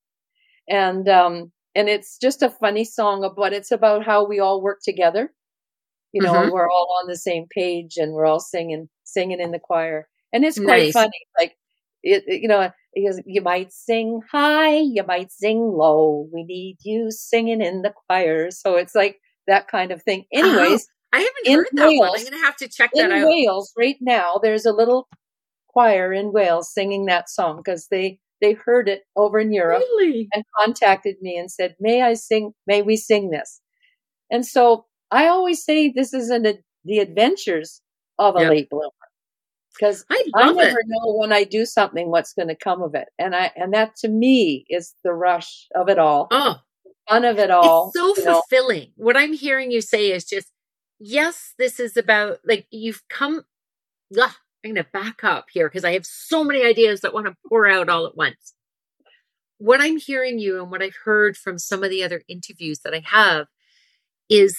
and 0.69 1.09
um, 1.09 1.53
and 1.75 1.89
it's 1.89 2.19
just 2.19 2.43
a 2.43 2.51
funny 2.51 2.85
song, 2.85 3.29
but 3.37 3.53
it's 3.53 3.71
about 3.71 4.05
how 4.05 4.27
we 4.27 4.41
all 4.41 4.63
work 4.63 4.81
together. 4.83 5.33
You 6.13 6.23
know, 6.23 6.33
mm-hmm. 6.33 6.51
we're 6.51 6.69
all 6.69 6.99
on 7.01 7.09
the 7.09 7.17
same 7.17 7.47
page, 7.51 7.97
and 7.97 8.13
we're 8.13 8.27
all 8.27 8.41
singing 8.41 8.89
singing 9.05 9.41
in 9.41 9.51
the 9.51 9.59
choir, 9.59 10.09
and 10.33 10.45
it's 10.45 10.59
quite 10.59 10.85
nice. 10.85 10.93
funny. 10.93 11.27
Like 11.39 11.57
it, 12.03 12.25
you 12.27 12.49
know, 12.49 12.71
you 12.95 13.43
might 13.43 13.73
sing 13.73 14.21
high, 14.31 14.79
you 14.79 15.05
might 15.07 15.31
sing 15.31 15.59
low. 15.61 16.29
We 16.33 16.45
need 16.45 16.79
you 16.83 17.11
singing 17.11 17.61
in 17.61 17.83
the 17.83 17.93
choir. 18.07 18.51
So 18.51 18.77
it's 18.77 18.95
like 18.95 19.21
that 19.47 19.69
kind 19.69 19.93
of 19.93 20.03
thing. 20.03 20.25
Oh, 20.35 20.39
Anyways, 20.39 20.89
oh, 20.89 21.17
I 21.17 21.19
haven't 21.19 21.57
heard 21.57 21.69
that 21.73 21.89
Wales, 21.89 22.01
one. 22.01 22.19
I'm 22.19 22.25
going 22.25 22.41
to 22.41 22.47
have 22.47 22.57
to 22.57 22.69
check 22.69 22.91
that 22.95 23.07
in 23.07 23.13
out. 23.13 23.19
In 23.19 23.25
Wales, 23.27 23.73
right 23.77 23.97
now, 24.01 24.41
there's 24.43 24.67
a 24.67 24.73
little 24.73 25.09
choir 25.69 26.13
in 26.13 26.33
Wales 26.33 26.73
singing 26.73 27.07
that 27.07 27.29
song 27.29 27.63
because 27.65 27.89
they 27.91 28.19
they 28.41 28.55
heard 28.55 28.89
it 28.89 29.03
over 29.17 29.39
in 29.39 29.53
Europe 29.53 29.83
really? 29.99 30.29
and 30.33 30.45
contacted 30.59 31.17
me 31.21 31.37
and 31.37 31.51
said, 31.51 31.77
"May 31.79 32.03
I 32.03 32.15
sing? 32.15 32.53
May 32.67 32.83
we 32.83 32.97
sing 32.97 33.31
this?" 33.31 33.61
And 34.31 34.47
so 34.47 34.87
I 35.11 35.27
always 35.27 35.65
say 35.65 35.91
this 35.91 36.15
is 36.15 36.31
an, 36.31 36.47
the 36.85 36.99
adventures 36.99 37.83
of 38.19 38.37
a 38.37 38.41
yep. 38.41 38.51
late 38.51 38.71
bloomer 38.71 38.91
because 39.81 40.05
I, 40.11 40.25
I, 40.35 40.53
never 40.53 40.81
it. 40.81 40.87
know 40.87 41.15
when 41.15 41.33
I 41.33 41.45
do 41.45 41.65
something 41.65 42.11
what's 42.11 42.35
going 42.35 42.49
to 42.49 42.55
come 42.55 42.83
of 42.83 42.95
it, 42.95 43.09
and 43.19 43.35
I 43.35 43.51
and 43.57 43.73
that 43.73 43.97
to 43.97 44.09
me 44.09 44.67
is 44.69 44.95
the 45.05 45.13
rush 45.13 45.69
of 45.75 45.89
it 45.89 45.99
all. 45.99 46.29
Oh, 46.31 46.57
fun 47.09 47.25
of 47.25 47.39
it 47.39 47.51
all. 47.51 47.91
It's 47.95 47.99
so 47.99 48.15
fulfilling. 48.15 48.93
Know. 48.97 49.05
What 49.05 49.17
I'm 49.17 49.33
hearing 49.33 49.71
you 49.71 49.81
say 49.81 50.13
is 50.13 50.25
just 50.25 50.49
yes, 50.99 51.55
this 51.59 51.81
is 51.81 51.97
about 51.97 52.39
like 52.45 52.67
you've 52.71 53.03
come. 53.09 53.45
Ugh, 54.19 54.31
I'm 54.65 54.75
going 54.75 54.85
to 54.85 54.91
back 54.93 55.25
up 55.25 55.47
here 55.51 55.69
because 55.69 55.85
I 55.85 55.93
have 55.93 56.05
so 56.05 56.45
many 56.45 56.65
ideas 56.65 57.01
that 57.01 57.15
want 57.15 57.27
to 57.27 57.37
pour 57.49 57.67
out 57.67 57.89
all 57.89 58.07
at 58.07 58.17
once. 58.17 58.55
What 59.59 59.81
I'm 59.81 59.99
hearing 59.99 60.39
you 60.39 60.61
and 60.61 60.71
what 60.71 60.83
I've 60.83 60.97
heard 61.05 61.37
from 61.37 61.59
some 61.59 61.83
of 61.85 61.91
the 61.91 62.03
other 62.03 62.23
interviews 62.29 62.81
that 62.81 62.95
I 62.95 63.03
have 63.05 63.47
is 64.29 64.59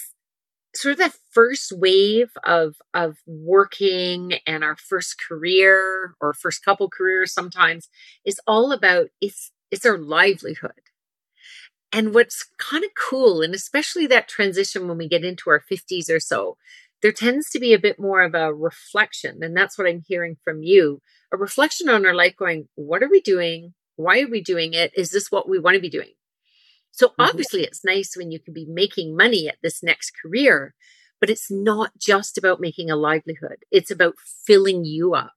sort 0.74 0.92
of 0.92 0.98
that 0.98 1.16
first 1.30 1.72
wave 1.72 2.30
of 2.44 2.76
of 2.94 3.18
working 3.26 4.34
and 4.46 4.64
our 4.64 4.76
first 4.76 5.20
career 5.20 6.14
or 6.20 6.32
first 6.32 6.64
couple 6.64 6.88
careers 6.88 7.32
sometimes 7.32 7.88
is 8.24 8.40
all 8.46 8.72
about 8.72 9.08
it's 9.20 9.52
it's 9.70 9.86
our 9.86 9.98
livelihood. 9.98 10.72
And 11.94 12.14
what's 12.14 12.46
kind 12.58 12.84
of 12.84 12.90
cool 12.94 13.42
and 13.42 13.54
especially 13.54 14.06
that 14.06 14.28
transition 14.28 14.88
when 14.88 14.96
we 14.96 15.08
get 15.08 15.24
into 15.24 15.50
our 15.50 15.60
50s 15.60 16.08
or 16.10 16.20
so 16.20 16.56
there 17.02 17.12
tends 17.12 17.50
to 17.50 17.58
be 17.58 17.74
a 17.74 17.78
bit 17.78 17.98
more 17.98 18.22
of 18.22 18.34
a 18.34 18.54
reflection 18.54 19.42
and 19.42 19.56
that's 19.56 19.76
what 19.76 19.86
i'm 19.86 20.02
hearing 20.06 20.36
from 20.44 20.62
you 20.62 21.02
a 21.32 21.36
reflection 21.36 21.88
on 21.88 22.06
our 22.06 22.14
life 22.14 22.36
going 22.36 22.68
what 22.76 23.02
are 23.02 23.08
we 23.08 23.20
doing? 23.20 23.74
Why 23.96 24.20
are 24.20 24.28
we 24.28 24.40
doing 24.40 24.74
it? 24.74 24.92
Is 24.96 25.10
this 25.10 25.30
what 25.30 25.48
we 25.48 25.58
want 25.58 25.74
to 25.74 25.80
be 25.80 25.90
doing 25.90 26.12
so 26.92 27.08
mm-hmm. 27.08 27.22
obviously 27.22 27.62
it's 27.62 27.84
nice 27.84 28.14
when 28.16 28.30
you 28.30 28.38
can 28.38 28.54
be 28.54 28.66
making 28.68 29.16
money 29.16 29.48
at 29.48 29.56
this 29.62 29.82
next 29.82 30.12
career, 30.22 30.74
but 31.20 31.30
it's 31.30 31.50
not 31.50 31.92
just 31.98 32.38
about 32.38 32.60
making 32.60 32.90
a 32.90 32.96
livelihood. 32.96 33.64
It's 33.70 33.90
about 33.90 34.14
filling 34.46 34.84
you 34.84 35.14
up. 35.14 35.32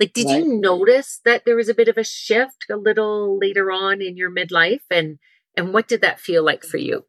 Like, 0.00 0.12
did 0.12 0.26
right. 0.26 0.42
you 0.42 0.60
notice 0.60 1.20
that 1.24 1.44
there 1.44 1.56
was 1.56 1.68
a 1.68 1.74
bit 1.74 1.88
of 1.88 1.96
a 1.96 2.04
shift 2.04 2.66
a 2.70 2.76
little 2.76 3.38
later 3.38 3.70
on 3.70 4.02
in 4.02 4.16
your 4.16 4.30
midlife? 4.30 4.82
And, 4.90 5.18
and 5.56 5.72
what 5.72 5.86
did 5.88 6.00
that 6.00 6.20
feel 6.20 6.44
like 6.44 6.64
for 6.64 6.78
you? 6.78 7.04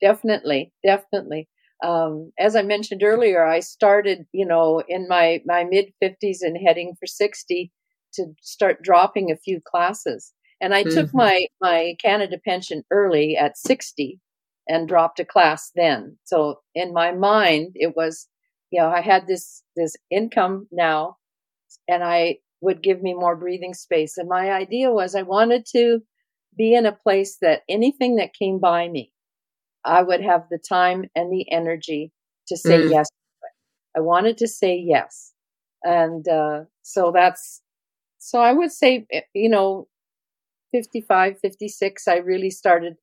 Definitely. 0.00 0.72
Definitely. 0.84 1.48
Um, 1.82 2.32
as 2.38 2.54
I 2.54 2.62
mentioned 2.62 3.02
earlier, 3.02 3.44
I 3.44 3.60
started, 3.60 4.26
you 4.32 4.46
know, 4.46 4.82
in 4.86 5.08
my, 5.08 5.40
my 5.46 5.64
mid 5.64 5.92
fifties 6.00 6.42
and 6.42 6.56
heading 6.56 6.94
for 6.98 7.06
60 7.06 7.72
to 8.14 8.26
start 8.40 8.82
dropping 8.82 9.30
a 9.30 9.36
few 9.36 9.60
classes. 9.64 10.32
And 10.62 10.72
I 10.72 10.84
mm-hmm. 10.84 10.94
took 10.94 11.12
my, 11.12 11.46
my 11.60 11.96
Canada 12.00 12.38
pension 12.42 12.84
early 12.92 13.36
at 13.36 13.58
60 13.58 14.20
and 14.68 14.88
dropped 14.88 15.18
a 15.18 15.24
class 15.24 15.72
then. 15.74 16.16
So 16.22 16.60
in 16.74 16.92
my 16.94 17.10
mind, 17.10 17.72
it 17.74 17.96
was, 17.96 18.28
you 18.70 18.80
know, 18.80 18.88
I 18.88 19.00
had 19.00 19.26
this, 19.26 19.64
this 19.76 19.96
income 20.08 20.68
now 20.70 21.16
and 21.88 22.04
I 22.04 22.38
would 22.60 22.80
give 22.80 23.02
me 23.02 23.12
more 23.12 23.34
breathing 23.34 23.74
space. 23.74 24.16
And 24.16 24.28
my 24.28 24.52
idea 24.52 24.92
was 24.92 25.16
I 25.16 25.22
wanted 25.22 25.66
to 25.72 26.00
be 26.56 26.74
in 26.74 26.86
a 26.86 26.92
place 26.92 27.38
that 27.42 27.62
anything 27.68 28.16
that 28.16 28.34
came 28.34 28.60
by 28.60 28.88
me, 28.88 29.12
I 29.84 30.02
would 30.02 30.22
have 30.22 30.44
the 30.48 30.58
time 30.58 31.06
and 31.16 31.32
the 31.32 31.50
energy 31.50 32.12
to 32.46 32.56
say 32.56 32.82
mm. 32.82 32.90
yes. 32.90 33.08
I 33.96 34.00
wanted 34.00 34.38
to 34.38 34.46
say 34.46 34.76
yes. 34.76 35.32
And, 35.82 36.26
uh, 36.28 36.60
so 36.82 37.10
that's, 37.12 37.62
so 38.18 38.38
I 38.38 38.52
would 38.52 38.70
say, 38.70 39.06
eh, 39.10 39.22
you 39.34 39.48
know, 39.48 39.88
55, 40.72 41.38
56, 41.40 42.08
I 42.08 42.16
really 42.16 42.50
started 42.50 42.94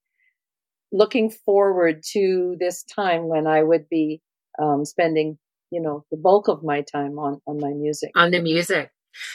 looking 0.91 1.29
forward 1.29 2.01
to 2.13 2.55
this 2.59 2.83
time 2.83 3.27
when 3.27 3.47
I 3.47 3.63
would 3.63 3.88
be 3.89 4.21
um, 4.61 4.85
spending, 4.85 5.38
you 5.71 5.81
know, 5.81 6.03
the 6.11 6.17
bulk 6.17 6.47
of 6.47 6.63
my 6.63 6.81
time 6.81 7.19
on, 7.19 7.41
on 7.47 7.59
my 7.59 7.71
music. 7.73 8.11
On 8.15 8.31
the 8.31 8.41
music. 8.41 8.91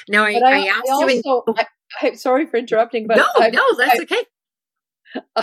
Now, 0.08 0.24
I, 0.24 0.32
I, 0.32 0.50
I 0.52 0.66
asked 0.66 0.88
I 0.88 0.92
also, 0.92 1.08
you. 1.08 1.44
In- 1.48 1.54
I, 2.02 2.06
am 2.08 2.16
sorry 2.16 2.46
for 2.46 2.56
interrupting, 2.56 3.06
but 3.06 3.16
no, 3.16 3.26
I, 3.36 3.50
no, 3.50 3.64
that's 3.76 4.00
okay. 4.00 4.24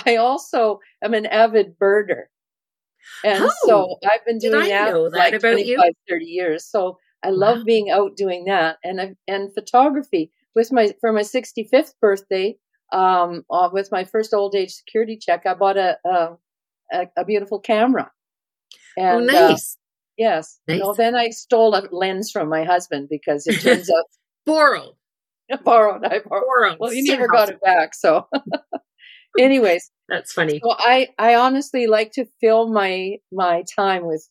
I 0.05 0.17
also 0.17 0.79
am 1.03 1.13
an 1.13 1.25
avid 1.25 1.77
birder. 1.79 2.23
And 3.23 3.43
oh, 3.43 3.53
so 3.65 3.95
I've 4.09 4.25
been 4.25 4.37
doing 4.37 4.69
that, 4.69 4.91
that 4.91 5.11
like 5.11 5.33
about 5.33 5.53
25, 5.53 5.65
you? 5.65 5.93
30 6.09 6.25
years. 6.25 6.65
So 6.65 6.97
I 7.23 7.29
love 7.29 7.59
wow. 7.59 7.63
being 7.65 7.89
out 7.89 8.15
doing 8.15 8.45
that 8.45 8.77
and 8.83 9.15
and 9.27 9.53
photography. 9.53 10.31
With 10.53 10.71
my 10.71 10.93
for 10.99 11.13
my 11.13 11.21
65th 11.21 11.93
birthday, 12.01 12.57
um, 12.91 13.43
uh, 13.49 13.69
with 13.71 13.89
my 13.91 14.03
first 14.03 14.33
old 14.33 14.55
age 14.55 14.73
security 14.73 15.17
check, 15.17 15.45
I 15.45 15.53
bought 15.53 15.77
a 15.77 15.97
a, 16.91 17.07
a 17.17 17.25
beautiful 17.25 17.59
camera. 17.59 18.11
Oh, 18.97 19.01
and, 19.01 19.29
oh, 19.29 19.33
nice. 19.33 19.77
Uh, 19.77 19.79
yes. 20.17 20.59
Nice. 20.67 20.79
Know, 20.79 20.93
then 20.93 21.15
I 21.15 21.29
stole 21.29 21.73
a 21.75 21.87
lens 21.91 22.31
from 22.31 22.49
my 22.49 22.63
husband 22.63 23.07
because 23.09 23.47
it 23.47 23.61
turns 23.61 23.89
out 23.97 24.05
borrowed. 24.45 24.95
borrowed. 25.63 26.05
I 26.05 26.19
borrowed. 26.19 26.45
borrowed. 26.47 26.77
Well, 26.79 26.91
he 26.91 27.01
never 27.03 27.27
got 27.27 27.49
it 27.49 27.61
back. 27.61 27.93
So, 27.93 28.27
anyways, 29.39 29.89
that's 30.07 30.33
funny. 30.33 30.59
So 30.63 30.75
I 30.77 31.09
I 31.17 31.35
honestly 31.35 31.87
like 31.87 32.11
to 32.13 32.25
fill 32.39 32.69
my 32.69 33.17
my 33.31 33.63
time 33.75 34.05
with 34.05 34.27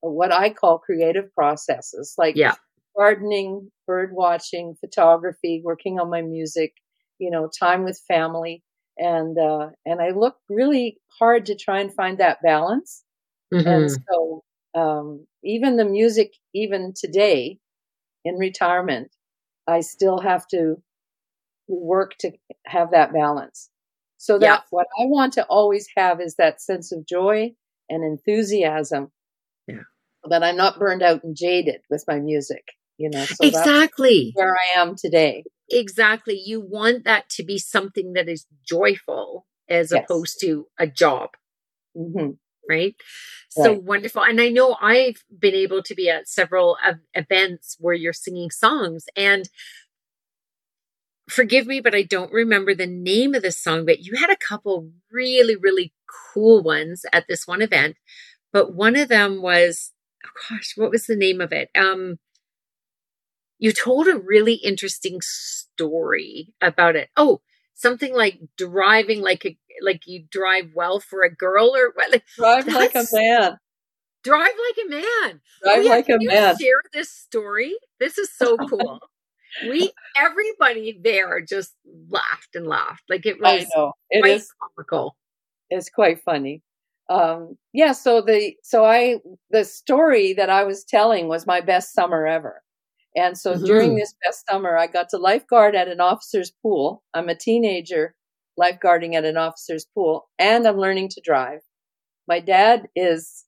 what 0.00 0.32
I 0.32 0.50
call 0.50 0.78
creative 0.78 1.32
processes, 1.34 2.14
like 2.18 2.36
yeah. 2.36 2.54
gardening, 2.96 3.70
bird 3.86 4.10
watching, 4.12 4.76
photography, 4.80 5.62
working 5.64 5.98
on 5.98 6.10
my 6.10 6.22
music, 6.22 6.74
you 7.18 7.30
know, 7.30 7.48
time 7.48 7.84
with 7.84 8.00
family. 8.08 8.62
And, 8.98 9.38
uh, 9.38 9.70
and 9.84 10.00
I 10.00 10.10
look 10.10 10.36
really 10.48 10.98
hard 11.18 11.46
to 11.46 11.54
try 11.54 11.80
and 11.80 11.92
find 11.92 12.18
that 12.18 12.42
balance. 12.42 13.04
Mm-hmm. 13.52 13.68
And 13.68 13.90
so, 13.90 14.44
um, 14.74 15.26
even 15.42 15.76
the 15.76 15.84
music, 15.84 16.32
even 16.54 16.92
today 16.94 17.58
in 18.24 18.36
retirement, 18.36 19.10
I 19.66 19.80
still 19.80 20.20
have 20.20 20.46
to 20.48 20.82
work 21.68 22.16
to 22.20 22.32
have 22.66 22.90
that 22.92 23.12
balance. 23.12 23.70
So 24.18 24.38
that 24.38 24.46
yeah. 24.46 24.60
what 24.70 24.86
I 24.98 25.04
want 25.06 25.34
to 25.34 25.44
always 25.44 25.88
have 25.96 26.20
is 26.20 26.36
that 26.36 26.60
sense 26.60 26.92
of 26.92 27.06
joy 27.06 27.52
and 27.88 28.04
enthusiasm. 28.04 29.12
Yeah. 29.66 29.82
That 30.28 30.42
I'm 30.42 30.56
not 30.56 30.78
burned 30.78 31.02
out 31.02 31.22
and 31.22 31.36
jaded 31.36 31.82
with 31.90 32.04
my 32.08 32.18
music, 32.18 32.64
you 32.98 33.10
know. 33.10 33.24
So 33.24 33.46
exactly 33.46 34.32
where 34.34 34.54
I 34.54 34.80
am 34.80 34.96
today. 34.96 35.44
Exactly. 35.68 36.40
You 36.44 36.60
want 36.60 37.04
that 37.04 37.28
to 37.30 37.44
be 37.44 37.58
something 37.58 38.12
that 38.14 38.28
is 38.28 38.46
joyful 38.66 39.46
as 39.68 39.92
yes. 39.92 40.04
opposed 40.04 40.38
to 40.40 40.66
a 40.78 40.86
job. 40.86 41.30
Mm-hmm. 41.96 42.32
Right? 42.68 42.96
So 43.50 43.72
right. 43.72 43.82
wonderful. 43.82 44.22
And 44.22 44.40
I 44.40 44.48
know 44.48 44.76
I've 44.80 45.22
been 45.38 45.54
able 45.54 45.82
to 45.84 45.94
be 45.94 46.10
at 46.10 46.28
several 46.28 46.76
events 47.14 47.76
where 47.78 47.94
you're 47.94 48.12
singing 48.12 48.50
songs 48.50 49.06
and 49.16 49.48
forgive 51.28 51.66
me, 51.66 51.80
but 51.80 51.94
I 51.94 52.02
don't 52.02 52.32
remember 52.32 52.74
the 52.74 52.86
name 52.86 53.34
of 53.34 53.42
the 53.42 53.52
song, 53.52 53.86
but 53.86 54.00
you 54.00 54.16
had 54.16 54.30
a 54.30 54.36
couple 54.36 54.90
really, 55.10 55.56
really 55.56 55.92
cool 56.32 56.62
ones 56.62 57.04
at 57.12 57.26
this 57.28 57.46
one 57.46 57.62
event. 57.62 57.96
But 58.52 58.74
one 58.74 58.96
of 58.96 59.08
them 59.08 59.42
was, 59.42 59.92
oh 60.24 60.30
gosh, 60.50 60.72
what 60.76 60.90
was 60.90 61.06
the 61.06 61.16
name 61.16 61.40
of 61.40 61.52
it? 61.52 61.70
Um, 61.76 62.18
you 63.58 63.72
told 63.72 64.08
a 64.08 64.16
really 64.16 64.54
interesting 64.54 65.20
story 65.22 66.54
about 66.60 66.96
it. 66.96 67.08
Oh, 67.16 67.40
something 67.74 68.14
like 68.14 68.40
driving 68.56 69.22
like 69.22 69.44
a 69.44 69.56
like 69.82 70.02
you 70.06 70.24
drive 70.30 70.70
well 70.74 71.00
for 71.00 71.22
a 71.22 71.34
girl 71.34 71.74
or 71.76 71.92
what? 71.94 72.10
Like, 72.10 72.24
drive 72.36 72.66
like 72.68 72.94
a 72.94 73.06
man. 73.12 73.58
Drive 74.24 74.52
like 74.68 74.86
a 74.86 74.90
man. 74.90 75.40
Drive 75.62 75.78
oh, 75.78 75.80
yeah, 75.80 75.90
like 75.90 76.08
a 76.08 76.18
man. 76.20 76.56
Share 76.58 76.82
this 76.92 77.10
story. 77.10 77.76
This 78.00 78.18
is 78.18 78.30
so 78.36 78.56
cool 78.56 79.00
we 79.62 79.92
everybody 80.16 80.98
there 81.02 81.40
just 81.40 81.74
laughed 82.10 82.54
and 82.54 82.66
laughed. 82.66 83.04
Like 83.08 83.26
it 83.26 83.40
was 83.40 83.62
I 83.62 83.66
know. 83.74 83.92
It 84.10 84.22
quite 84.22 84.32
is, 84.32 84.52
comical. 84.60 85.16
It's 85.70 85.90
quite 85.90 86.20
funny. 86.22 86.62
Um, 87.08 87.56
yeah, 87.72 87.92
so 87.92 88.20
the 88.20 88.54
so 88.62 88.84
I 88.84 89.16
the 89.50 89.64
story 89.64 90.32
that 90.34 90.50
I 90.50 90.64
was 90.64 90.84
telling 90.84 91.28
was 91.28 91.46
my 91.46 91.60
best 91.60 91.92
summer 91.92 92.26
ever. 92.26 92.62
And 93.16 93.36
so 93.36 93.54
mm-hmm. 93.54 93.64
during 93.64 93.96
this 93.96 94.14
best 94.24 94.44
summer, 94.48 94.76
I 94.76 94.86
got 94.86 95.08
to 95.10 95.18
lifeguard 95.18 95.74
at 95.74 95.88
an 95.88 96.00
officer's 96.00 96.52
pool. 96.62 97.02
I'm 97.14 97.28
a 97.28 97.34
teenager 97.34 98.14
lifeguarding 98.60 99.14
at 99.14 99.24
an 99.24 99.36
officer's 99.36 99.86
pool, 99.94 100.28
and 100.38 100.66
I'm 100.66 100.76
learning 100.76 101.08
to 101.10 101.20
drive. 101.24 101.60
My 102.28 102.40
dad 102.40 102.88
is 102.94 103.44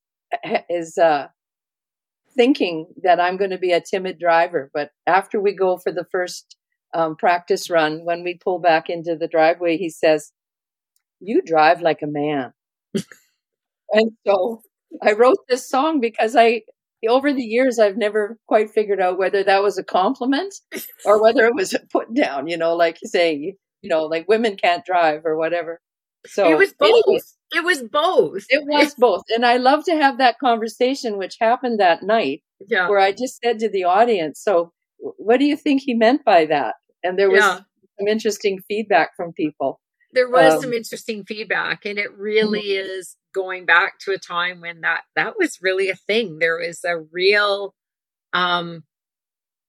is 0.71 0.99
uh, 0.99 1.29
thinking 2.39 2.87
that 3.03 3.21
I'm 3.21 3.37
going 3.37 3.51
to 3.51 3.59
be 3.59 3.73
a 3.73 3.81
timid 3.81 4.19
driver. 4.19 4.71
But 4.73 4.91
after 5.07 5.41
we 5.41 5.55
go 5.55 5.77
for 5.77 5.93
the 5.93 6.07
first 6.11 6.57
um, 6.95 7.17
practice 7.17 7.69
run, 7.69 8.05
when 8.05 8.23
we 8.23 8.39
pull 8.43 8.61
back 8.61 8.89
into 8.89 9.17
the 9.17 9.29
driveway, 9.29 9.77
he 9.77 9.91
says, 9.91 10.33
You 11.21 11.43
drive 11.45 11.83
like 11.83 12.01
a 12.03 12.07
man. 12.07 12.53
and 12.95 14.13
so 14.27 14.63
I 15.03 15.13
wrote 15.13 15.39
this 15.49 15.69
song 15.69 16.01
because 16.01 16.37
I, 16.37 16.63
over 17.07 17.33
the 17.33 17.45
years, 17.45 17.78
I've 17.78 17.97
never 17.97 18.38
quite 18.49 18.71
figured 18.71 19.00
out 19.00 19.19
whether 19.19 19.45
that 19.45 19.62
was 19.62 19.78
a 19.78 19.85
compliment 19.85 20.55
or 21.05 21.23
whether 21.23 21.47
it 21.47 21.55
was 21.55 21.75
a 21.75 21.81
put 21.93 22.12
down, 22.14 22.49
you 22.49 22.57
know, 22.57 22.75
like 22.75 22.99
saying, 23.05 23.55
you 23.83 23.90
know, 23.90 24.05
like 24.05 24.26
women 24.28 24.57
can't 24.57 24.85
drive 24.85 25.25
or 25.25 25.37
whatever. 25.37 25.81
So 26.26 26.50
it 26.50 26.59
was 26.59 26.75
both. 26.78 27.05
Anyway, 27.07 27.21
it 27.52 27.64
was 27.64 27.83
both. 27.83 28.45
It 28.49 28.64
was 28.67 28.95
both. 28.99 29.23
And 29.28 29.47
I 29.47 29.57
love 29.57 29.85
to 29.85 29.97
have 29.97 30.19
that 30.19 30.38
conversation, 30.38 31.17
which 31.17 31.37
happened 31.40 31.78
that 31.78 32.02
night, 32.02 32.43
yeah. 32.67 32.88
where 32.88 32.99
I 32.99 33.12
just 33.12 33.38
said 33.43 33.59
to 33.61 33.71
the 33.71 33.85
audience, 33.85 34.40
So, 34.43 34.73
what 34.99 35.38
do 35.38 35.45
you 35.45 35.57
think 35.57 35.83
he 35.83 35.95
meant 35.95 36.25
by 36.25 36.47
that? 36.47 36.75
And 37.05 37.19
there 37.19 37.31
was 37.31 37.40
yeah. 37.40 37.61
some 37.99 38.09
interesting 38.09 38.59
feedback 38.67 39.11
from 39.17 39.33
people. 39.33 39.81
There 40.12 40.29
was 40.29 40.55
um, 40.55 40.61
some 40.62 40.73
interesting 40.73 41.25
feedback, 41.25 41.85
and 41.85 41.99
it 41.99 42.17
really 42.17 42.69
mm-hmm. 42.69 42.91
is 42.99 43.17
going 43.35 43.67
back 43.67 43.99
to 44.00 44.12
a 44.12 44.19
time 44.19 44.61
when 44.61 44.81
that 44.81 45.03
that 45.17 45.35
was 45.38 45.59
really 45.61 45.91
a 45.91 45.95
thing. 45.95 46.38
There 46.38 46.59
was 46.59 46.83
a 46.85 46.99
real, 47.12 47.75
um, 48.33 48.85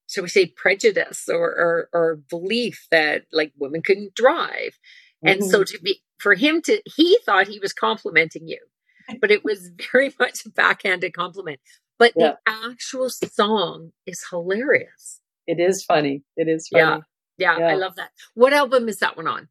shall 0.08 0.24
we 0.24 0.30
say, 0.30 0.46
prejudice 0.46 1.28
or, 1.28 1.44
or, 1.44 1.90
or 1.94 2.16
belief 2.30 2.88
that 2.90 3.26
like 3.34 3.52
women 3.58 3.82
couldn't 3.82 4.16
drive, 4.16 4.78
mm-hmm. 5.26 5.28
and 5.28 5.44
so 5.44 5.60
mm-hmm. 5.60 5.76
to 5.76 5.82
be 5.82 6.02
for 6.20 6.36
him 6.36 6.62
to, 6.64 6.82
he 6.86 7.18
thought 7.26 7.48
he 7.48 7.60
was 7.60 7.74
complimenting 7.74 8.48
you, 8.48 8.60
but 9.22 9.32
it 9.32 9.44
was 9.44 9.72
very 9.92 10.14
much 10.20 10.46
a 10.46 10.50
backhanded 10.50 11.14
compliment. 11.14 11.60
But 11.98 12.14
yeah. 12.16 12.36
the 12.46 12.70
actual 12.70 13.10
song 13.10 13.92
is 14.06 14.24
hilarious. 14.30 15.20
It 15.48 15.60
is 15.60 15.84
funny. 15.84 16.24
It 16.38 16.48
is 16.48 16.70
funny. 16.70 16.84
Yeah. 16.84 17.00
Yeah, 17.38 17.58
yeah. 17.58 17.68
I 17.68 17.76
love 17.76 17.96
that. 17.96 18.12
What 18.36 18.54
album 18.54 18.90
is 18.90 19.00
that 19.00 19.18
one 19.18 19.28
on? 19.28 19.48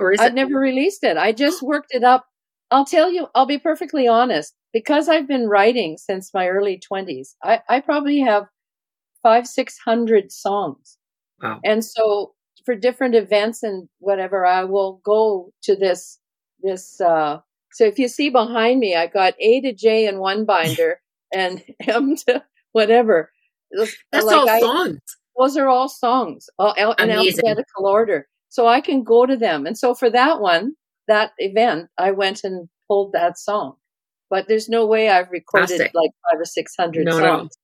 Or 0.00 0.12
is 0.12 0.20
I've 0.20 0.32
it- 0.32 0.34
never 0.34 0.58
released 0.58 1.04
it. 1.04 1.16
I 1.16 1.32
just 1.32 1.62
worked 1.72 1.88
it 1.90 2.04
up. 2.04 2.26
I'll 2.70 2.84
tell 2.84 3.10
you, 3.10 3.28
I'll 3.34 3.46
be 3.46 3.58
perfectly 3.58 4.06
honest. 4.06 4.54
Because 4.72 5.08
I've 5.08 5.26
been 5.26 5.48
writing 5.48 5.96
since 5.96 6.34
my 6.34 6.46
early 6.48 6.78
20s, 6.92 7.34
I, 7.42 7.60
I 7.70 7.80
probably 7.80 8.20
have 8.20 8.44
five, 9.22 9.46
600 9.46 10.30
songs. 10.30 10.98
Wow. 11.42 11.60
And 11.64 11.82
so 11.82 12.34
for 12.66 12.74
different 12.74 13.14
events 13.14 13.62
and 13.62 13.88
whatever, 13.98 14.44
I 14.44 14.64
will 14.64 15.00
go 15.04 15.52
to 15.62 15.74
this 15.74 16.18
this. 16.62 17.00
Uh, 17.00 17.38
so 17.72 17.84
if 17.84 17.98
you 17.98 18.08
see 18.08 18.28
behind 18.28 18.78
me, 18.80 18.94
I've 18.94 19.12
got 19.12 19.34
A 19.40 19.60
to 19.62 19.72
J 19.72 20.06
in 20.06 20.18
one 20.18 20.44
binder 20.44 21.00
and 21.32 21.64
M 21.86 22.16
to 22.26 22.44
whatever. 22.72 23.30
That's 23.72 23.96
like 24.12 24.36
all 24.36 24.48
I, 24.50 24.60
songs. 24.60 25.00
Those 25.38 25.56
are 25.56 25.68
all 25.68 25.88
songs, 25.88 26.50
all 26.58 26.74
in 26.74 27.10
alphabetical 27.10 27.86
order. 27.86 28.28
So 28.48 28.66
I 28.66 28.80
can 28.80 29.04
go 29.04 29.26
to 29.26 29.36
them. 29.36 29.66
And 29.66 29.76
so 29.76 29.94
for 29.94 30.10
that 30.10 30.40
one, 30.40 30.72
that 31.06 31.32
event, 31.38 31.88
I 31.98 32.12
went 32.12 32.44
and 32.44 32.68
pulled 32.86 33.12
that 33.12 33.38
song. 33.38 33.76
But 34.30 34.46
there's 34.48 34.68
no 34.68 34.86
way 34.86 35.08
I've 35.08 35.30
recorded 35.30 35.68
Fantastic. 35.68 35.94
like 35.94 36.10
five 36.30 36.40
or 36.40 36.44
six 36.44 36.74
hundred 36.78 37.06
no, 37.06 37.12
songs. 37.12 37.56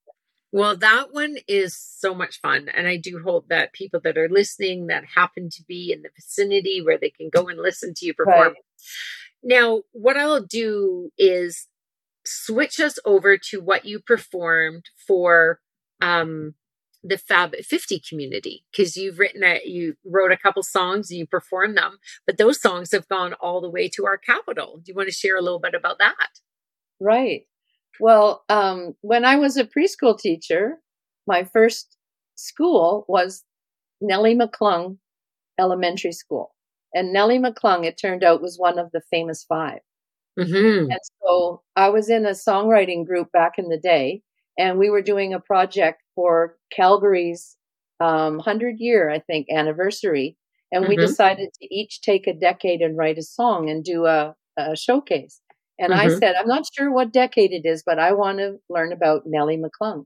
No. 0.54 0.60
Well, 0.60 0.76
that 0.76 1.12
one 1.12 1.36
is 1.48 1.76
so 1.76 2.14
much 2.14 2.40
fun. 2.40 2.68
And 2.72 2.86
I 2.86 2.96
do 2.96 3.20
hope 3.24 3.48
that 3.48 3.72
people 3.72 4.00
that 4.04 4.16
are 4.16 4.28
listening 4.28 4.86
that 4.86 5.04
happen 5.04 5.50
to 5.50 5.62
be 5.66 5.92
in 5.92 6.02
the 6.02 6.10
vicinity 6.14 6.80
where 6.82 6.98
they 6.98 7.10
can 7.10 7.28
go 7.28 7.48
and 7.48 7.58
listen 7.58 7.92
to 7.96 8.06
you 8.06 8.14
perform. 8.14 8.48
Right. 8.48 8.56
Now, 9.42 9.82
what 9.92 10.16
I'll 10.16 10.44
do 10.44 11.10
is 11.18 11.66
switch 12.24 12.80
us 12.80 12.98
over 13.04 13.36
to 13.36 13.60
what 13.60 13.84
you 13.84 13.98
performed 13.98 14.84
for 15.06 15.60
um, 16.00 16.54
the 17.04 17.18
Fab 17.18 17.54
50 17.54 18.02
community 18.08 18.64
because 18.72 18.96
you've 18.96 19.18
written 19.18 19.44
a, 19.44 19.60
you 19.64 19.94
wrote 20.06 20.32
a 20.32 20.38
couple 20.38 20.62
songs 20.62 21.10
and 21.10 21.18
you 21.18 21.26
performed 21.26 21.76
them, 21.76 21.98
but 22.26 22.38
those 22.38 22.60
songs 22.60 22.92
have 22.92 23.08
gone 23.08 23.34
all 23.34 23.60
the 23.60 23.70
way 23.70 23.88
to 23.90 24.06
our 24.06 24.16
capital. 24.16 24.80
Do 24.82 24.90
you 24.90 24.94
want 24.94 25.08
to 25.08 25.14
share 25.14 25.36
a 25.36 25.42
little 25.42 25.60
bit 25.60 25.74
about 25.74 25.98
that? 25.98 26.28
Right. 26.98 27.42
Well, 28.00 28.44
um, 28.48 28.94
when 29.02 29.24
I 29.24 29.36
was 29.36 29.56
a 29.56 29.64
preschool 29.64 30.18
teacher, 30.18 30.78
my 31.26 31.44
first 31.44 31.96
school 32.36 33.04
was 33.06 33.44
Nellie 34.00 34.36
McClung 34.36 34.98
Elementary 35.58 36.12
School. 36.12 36.54
And 36.94 37.12
Nellie 37.12 37.38
McClung, 37.38 37.84
it 37.84 37.98
turned 37.98 38.24
out, 38.24 38.42
was 38.42 38.56
one 38.58 38.78
of 38.78 38.90
the 38.92 39.02
famous 39.10 39.44
5 39.44 39.80
mm-hmm. 40.38 40.90
And 40.90 41.00
so 41.22 41.62
I 41.76 41.88
was 41.88 42.08
in 42.08 42.24
a 42.24 42.30
songwriting 42.30 43.04
group 43.04 43.32
back 43.32 43.58
in 43.58 43.68
the 43.68 43.78
day, 43.78 44.22
and 44.58 44.78
we 44.78 44.90
were 44.90 45.02
doing 45.02 45.34
a 45.34 45.40
project 45.40 46.02
for 46.14 46.56
Calgary's 46.74 47.56
um, 48.00 48.36
100 48.36 48.76
year, 48.78 49.10
I 49.10 49.20
think, 49.20 49.46
anniversary. 49.50 50.36
And 50.72 50.84
mm-hmm. 50.84 50.90
we 50.90 50.96
decided 50.96 51.50
to 51.60 51.74
each 51.74 52.00
take 52.00 52.26
a 52.26 52.34
decade 52.34 52.80
and 52.80 52.96
write 52.96 53.18
a 53.18 53.22
song 53.22 53.70
and 53.70 53.84
do 53.84 54.06
a, 54.06 54.34
a 54.58 54.76
showcase. 54.76 55.40
And 55.78 55.92
mm-hmm. 55.92 56.08
I 56.08 56.18
said, 56.18 56.34
I'm 56.36 56.48
not 56.48 56.64
sure 56.72 56.92
what 56.92 57.12
decade 57.12 57.52
it 57.52 57.66
is, 57.66 57.82
but 57.84 57.98
I 57.98 58.12
want 58.12 58.38
to 58.38 58.58
learn 58.68 58.92
about 58.92 59.22
Nellie 59.26 59.60
McClung. 59.60 60.04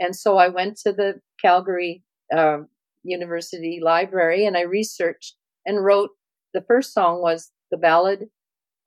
And 0.00 0.14
so 0.14 0.38
I 0.38 0.48
went 0.48 0.76
to 0.78 0.92
the 0.92 1.20
Calgary 1.40 2.02
uh, 2.34 2.58
University 3.04 3.80
Library 3.82 4.46
and 4.46 4.56
I 4.56 4.62
researched 4.62 5.36
and 5.66 5.84
wrote 5.84 6.10
the 6.52 6.62
first 6.62 6.92
song 6.92 7.20
was 7.20 7.50
the 7.70 7.76
Ballad 7.76 8.26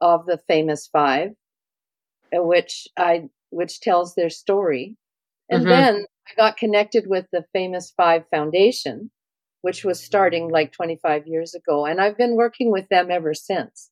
of 0.01 0.25
the 0.25 0.39
Famous 0.47 0.87
Five, 0.87 1.31
which 2.31 2.87
I 2.97 3.29
which 3.49 3.79
tells 3.79 4.15
their 4.15 4.29
story. 4.29 4.97
And 5.49 5.61
mm-hmm. 5.61 5.69
then 5.69 6.05
I 6.27 6.35
got 6.35 6.57
connected 6.57 7.05
with 7.07 7.25
the 7.31 7.45
Famous 7.53 7.93
Five 7.95 8.23
Foundation, 8.29 9.11
which 9.61 9.85
was 9.85 10.01
starting 10.01 10.49
like 10.49 10.71
25 10.73 11.27
years 11.27 11.53
ago. 11.53 11.85
And 11.85 12.01
I've 12.01 12.17
been 12.17 12.35
working 12.35 12.71
with 12.71 12.87
them 12.89 13.09
ever 13.11 13.33
since 13.33 13.89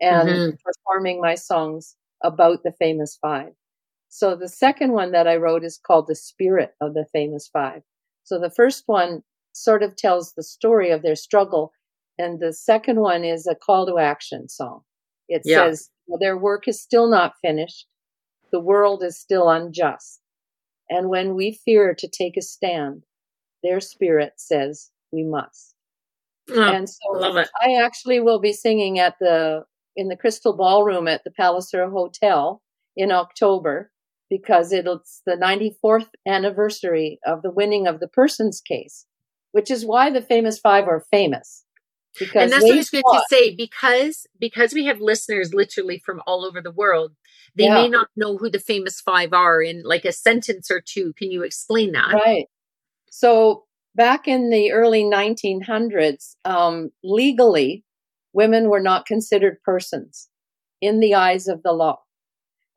and 0.00 0.28
mm-hmm. 0.28 0.56
performing 0.64 1.20
my 1.20 1.34
songs 1.34 1.96
about 2.22 2.62
the 2.62 2.72
famous 2.72 3.18
five. 3.20 3.52
So 4.08 4.36
the 4.36 4.48
second 4.48 4.92
one 4.92 5.12
that 5.12 5.28
I 5.28 5.36
wrote 5.36 5.64
is 5.64 5.78
called 5.78 6.06
The 6.06 6.14
Spirit 6.14 6.74
of 6.80 6.94
the 6.94 7.06
Famous 7.12 7.48
Five. 7.52 7.82
So 8.24 8.38
the 8.38 8.50
first 8.50 8.84
one 8.86 9.22
sort 9.52 9.82
of 9.82 9.96
tells 9.96 10.32
the 10.32 10.42
story 10.42 10.90
of 10.90 11.02
their 11.02 11.16
struggle, 11.16 11.72
and 12.18 12.40
the 12.40 12.52
second 12.52 13.00
one 13.00 13.24
is 13.24 13.46
a 13.46 13.54
call 13.54 13.86
to 13.86 13.98
action 13.98 14.48
song. 14.48 14.82
It 15.28 15.42
yeah. 15.44 15.66
says, 15.66 15.90
well, 16.06 16.18
Their 16.18 16.38
work 16.38 16.68
is 16.68 16.80
still 16.80 17.08
not 17.08 17.34
finished, 17.42 17.86
the 18.50 18.60
world 18.60 19.02
is 19.02 19.18
still 19.18 19.50
unjust. 19.50 20.20
And 20.90 21.08
when 21.08 21.34
we 21.34 21.60
fear 21.64 21.94
to 21.94 22.08
take 22.08 22.36
a 22.36 22.42
stand, 22.42 23.04
their 23.62 23.80
spirit 23.80 24.34
says 24.36 24.90
we 25.12 25.24
must. 25.24 25.74
Oh, 26.50 26.62
and 26.62 26.88
so 26.88 27.44
I 27.62 27.74
actually 27.74 28.20
will 28.20 28.40
be 28.40 28.52
singing 28.52 28.98
at 28.98 29.16
the 29.20 29.64
in 29.96 30.08
the 30.08 30.16
Crystal 30.16 30.56
Ballroom 30.56 31.08
at 31.08 31.24
the 31.24 31.30
Palliser 31.30 31.90
Hotel 31.90 32.62
in 32.96 33.10
October 33.10 33.90
because 34.30 34.72
it's 34.72 35.22
the 35.26 35.32
94th 35.32 36.08
anniversary 36.26 37.18
of 37.26 37.42
the 37.42 37.50
winning 37.50 37.86
of 37.86 37.98
the 38.00 38.08
Persons 38.08 38.60
case. 38.60 39.06
which 39.52 39.70
is 39.70 39.84
why 39.84 40.10
the 40.10 40.20
famous 40.20 40.58
five 40.58 40.86
are 40.86 41.04
famous. 41.10 41.64
Because 42.18 42.42
and 42.42 42.52
that's 42.52 42.64
what 42.64 42.72
I 42.72 42.76
was 42.76 42.90
going 42.90 43.04
to 43.04 43.22
say 43.28 43.54
because 43.54 44.26
because 44.38 44.72
we 44.74 44.86
have 44.86 45.00
listeners 45.00 45.54
literally 45.54 45.98
from 45.98 46.22
all 46.26 46.44
over 46.44 46.60
the 46.60 46.72
world, 46.72 47.12
they 47.54 47.64
yeah. 47.64 47.74
may 47.74 47.88
not 47.88 48.08
know 48.16 48.36
who 48.36 48.50
the 48.50 48.58
famous 48.58 49.00
five 49.00 49.32
are 49.32 49.62
in 49.62 49.82
like 49.84 50.04
a 50.04 50.12
sentence 50.12 50.70
or 50.70 50.80
two. 50.80 51.12
Can 51.14 51.30
you 51.30 51.42
explain 51.42 51.92
that? 51.92 52.12
Right. 52.12 52.46
So 53.10 53.64
back 53.94 54.28
in 54.28 54.50
the 54.50 54.72
early 54.72 55.02
1900s, 55.02 56.36
um, 56.44 56.90
legally, 57.02 57.84
women 58.32 58.68
were 58.68 58.80
not 58.80 59.06
considered 59.06 59.62
persons 59.64 60.28
in 60.80 61.00
the 61.00 61.14
eyes 61.14 61.48
of 61.48 61.62
the 61.62 61.72
law. 61.72 61.98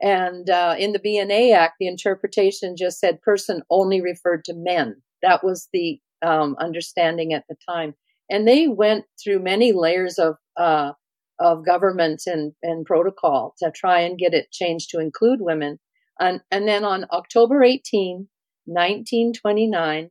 And 0.01 0.49
uh, 0.49 0.75
in 0.79 0.93
the 0.93 0.99
BNA 0.99 1.55
Act, 1.55 1.75
the 1.79 1.87
interpretation 1.87 2.75
just 2.75 2.99
said 2.99 3.21
person 3.21 3.61
only 3.69 4.01
referred 4.01 4.43
to 4.45 4.55
men. 4.55 5.01
That 5.21 5.43
was 5.43 5.69
the 5.71 5.99
um, 6.23 6.55
understanding 6.59 7.33
at 7.33 7.45
the 7.47 7.55
time. 7.69 7.93
And 8.31 8.47
they 8.47 8.67
went 8.67 9.05
through 9.21 9.43
many 9.43 9.73
layers 9.73 10.17
of 10.17 10.37
uh, 10.57 10.93
of 11.41 11.65
government 11.65 12.21
and, 12.27 12.53
and 12.61 12.85
protocol 12.85 13.55
to 13.59 13.71
try 13.75 14.01
and 14.01 14.17
get 14.17 14.33
it 14.33 14.51
changed 14.51 14.91
to 14.91 14.99
include 14.99 15.39
women. 15.41 15.79
And, 16.19 16.41
and 16.51 16.67
then 16.67 16.85
on 16.85 17.07
October 17.11 17.63
18, 17.63 18.27
1929, 18.65 20.09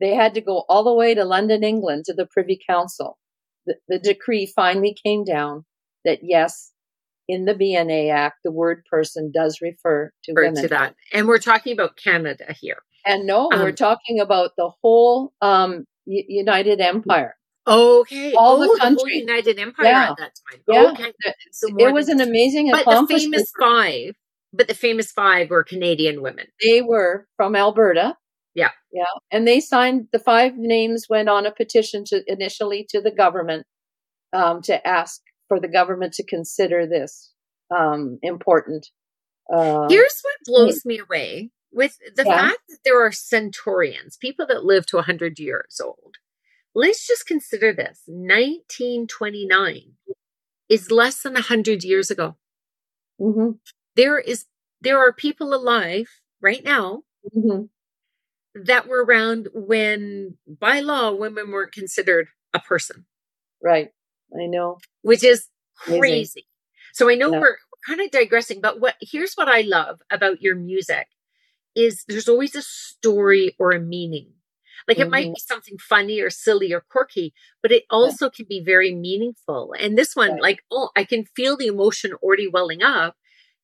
they 0.00 0.14
had 0.14 0.34
to 0.34 0.40
go 0.40 0.64
all 0.68 0.84
the 0.84 0.94
way 0.94 1.14
to 1.14 1.24
London, 1.24 1.64
England 1.64 2.04
to 2.04 2.14
the 2.14 2.26
Privy 2.26 2.60
Council. 2.68 3.18
The, 3.66 3.74
the 3.88 3.98
decree 3.98 4.46
finally 4.46 4.96
came 5.04 5.24
down 5.24 5.64
that 6.04 6.20
yes, 6.22 6.72
in 7.26 7.44
the 7.44 7.54
BNA 7.54 8.12
Act, 8.12 8.36
the 8.44 8.52
word 8.52 8.84
person 8.88 9.32
does 9.34 9.58
refer 9.60 10.12
to 10.24 10.32
refer 10.32 10.48
women. 10.48 10.62
To 10.62 10.68
that. 10.68 10.94
And 11.12 11.26
we're 11.26 11.38
talking 11.38 11.72
about 11.72 11.96
Canada 11.96 12.54
here. 12.58 12.78
And 13.04 13.26
no, 13.26 13.50
um, 13.52 13.60
we're 13.60 13.72
talking 13.72 14.20
about 14.20 14.52
the 14.56 14.70
whole 14.80 15.32
um, 15.42 15.86
United 16.06 16.80
Empire. 16.80 17.34
Okay. 17.68 18.32
All 18.34 18.62
oh, 18.62 18.72
the 18.72 18.80
countries. 18.80 19.14
The 19.14 19.32
United 19.32 19.58
Empire 19.58 19.86
yeah. 19.86 20.10
at 20.10 20.16
that 20.18 20.32
time. 20.50 20.60
Yeah. 20.66 20.90
Okay. 20.92 21.12
So 21.52 21.68
it 21.78 21.92
was 21.92 22.08
an 22.08 22.20
amazing 22.20 22.70
but 22.70 22.82
accomplishment. 22.82 23.34
the 23.34 23.38
famous 23.38 23.52
five, 23.60 24.14
but 24.52 24.68
the 24.68 24.74
famous 24.74 25.12
five 25.12 25.50
were 25.50 25.64
Canadian 25.64 26.22
women. 26.22 26.46
They 26.64 26.82
were 26.82 27.26
from 27.36 27.54
Alberta. 27.54 28.16
Yeah. 28.54 28.70
Yeah. 28.92 29.04
And 29.30 29.46
they 29.46 29.60
signed 29.60 30.08
the 30.12 30.18
five 30.18 30.56
names 30.56 31.06
went 31.08 31.28
on 31.28 31.46
a 31.46 31.52
petition 31.52 32.04
to 32.06 32.22
initially 32.26 32.86
to 32.90 33.00
the 33.00 33.10
government 33.10 33.66
um, 34.32 34.62
to 34.62 34.86
ask 34.86 35.20
for 35.48 35.60
the 35.60 35.68
government 35.68 36.14
to 36.14 36.24
consider 36.24 36.86
this 36.86 37.32
um, 37.76 38.18
important. 38.22 38.88
Uh, 39.52 39.86
Here's 39.88 40.20
what 40.22 40.34
blows 40.46 40.84
me 40.84 40.98
away 40.98 41.50
with 41.72 41.98
the 42.16 42.24
yeah. 42.24 42.48
fact 42.48 42.60
that 42.68 42.78
there 42.84 43.04
are 43.04 43.12
centurions, 43.12 44.16
people 44.16 44.46
that 44.46 44.64
live 44.64 44.86
to 44.86 44.96
100 44.96 45.38
years 45.38 45.80
old. 45.82 46.16
Let's 46.78 47.08
just 47.08 47.26
consider 47.26 47.72
this 47.72 48.04
1929 48.06 49.94
is 50.68 50.92
less 50.92 51.22
than 51.22 51.32
100 51.32 51.82
years 51.82 52.08
ago. 52.08 52.36
Mm-hmm. 53.20 53.56
There 53.96 54.16
is 54.16 54.44
there 54.80 55.00
are 55.00 55.12
people 55.12 55.52
alive 55.52 56.06
right 56.40 56.62
now 56.62 57.02
mm-hmm. 57.36 57.64
that 58.62 58.86
were 58.86 59.04
around 59.04 59.48
when 59.52 60.38
by 60.46 60.78
law 60.78 61.10
women 61.10 61.50
weren't 61.50 61.72
considered 61.72 62.28
a 62.54 62.60
person. 62.60 63.06
Right. 63.60 63.88
I 64.32 64.46
know. 64.46 64.78
Which 65.02 65.24
is 65.24 65.48
crazy. 65.78 65.98
Amazing. 65.98 66.42
So 66.92 67.10
I 67.10 67.16
know 67.16 67.32
yeah. 67.32 67.40
we're, 67.40 67.56
we're 67.58 67.88
kind 67.88 68.00
of 68.02 68.12
digressing, 68.12 68.60
but 68.60 68.78
what 68.78 68.94
here's 69.00 69.34
what 69.34 69.48
I 69.48 69.62
love 69.62 69.98
about 70.12 70.42
your 70.42 70.54
music 70.54 71.08
is 71.74 72.04
there's 72.06 72.28
always 72.28 72.54
a 72.54 72.62
story 72.62 73.56
or 73.58 73.72
a 73.72 73.80
meaning. 73.80 74.34
Like 74.88 74.98
it 74.98 75.02
mm-hmm. 75.02 75.10
might 75.10 75.34
be 75.34 75.40
something 75.46 75.76
funny 75.78 76.20
or 76.20 76.30
silly 76.30 76.72
or 76.72 76.80
quirky, 76.80 77.34
but 77.62 77.70
it 77.70 77.84
also 77.90 78.26
yeah. 78.26 78.30
can 78.34 78.46
be 78.48 78.62
very 78.64 78.94
meaningful. 78.94 79.74
And 79.78 79.98
this 79.98 80.16
one, 80.16 80.32
right. 80.32 80.42
like, 80.42 80.64
oh, 80.70 80.88
I 80.96 81.04
can 81.04 81.26
feel 81.36 81.58
the 81.58 81.66
emotion 81.66 82.14
already 82.14 82.48
welling 82.48 82.82
up. 82.82 83.14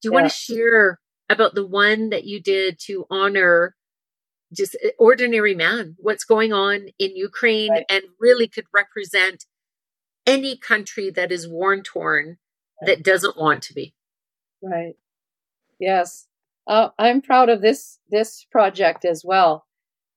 Do 0.03 0.09
you 0.09 0.13
yeah. 0.13 0.21
want 0.21 0.31
to 0.31 0.37
share 0.37 1.01
about 1.31 1.55
the 1.55 1.67
one 1.67 2.11
that 2.11 2.25
you 2.25 2.43
did 2.43 2.79
to 2.87 3.07
honor 3.11 3.75
just 4.55 4.77
eh, 4.83 4.91
ordinary 4.99 5.55
man, 5.55 5.97
what's 5.99 6.25
going 6.25 6.53
on 6.53 6.89
in 6.99 7.17
Ukraine 7.17 7.71
right. 7.71 7.87
and 7.89 8.03
really 8.21 8.47
could 8.47 8.67
represent 8.73 9.47
any 10.27 10.57
country 10.57 11.11
that 11.11 11.33
is 11.33 11.49
war 11.49 11.75
torn 11.81 12.39
that 12.83 13.03
doesn't 13.03 13.37
want 13.37 13.63
to 13.63 13.75
be. 13.75 13.95
Right. 14.63 14.95
Yes. 15.79 16.27
Uh, 16.67 16.91
I'm 16.99 17.21
proud 17.21 17.49
of 17.49 17.61
this 17.61 17.99
this 18.11 18.47
project 18.51 19.05
as 19.05 19.23
well. 19.25 19.67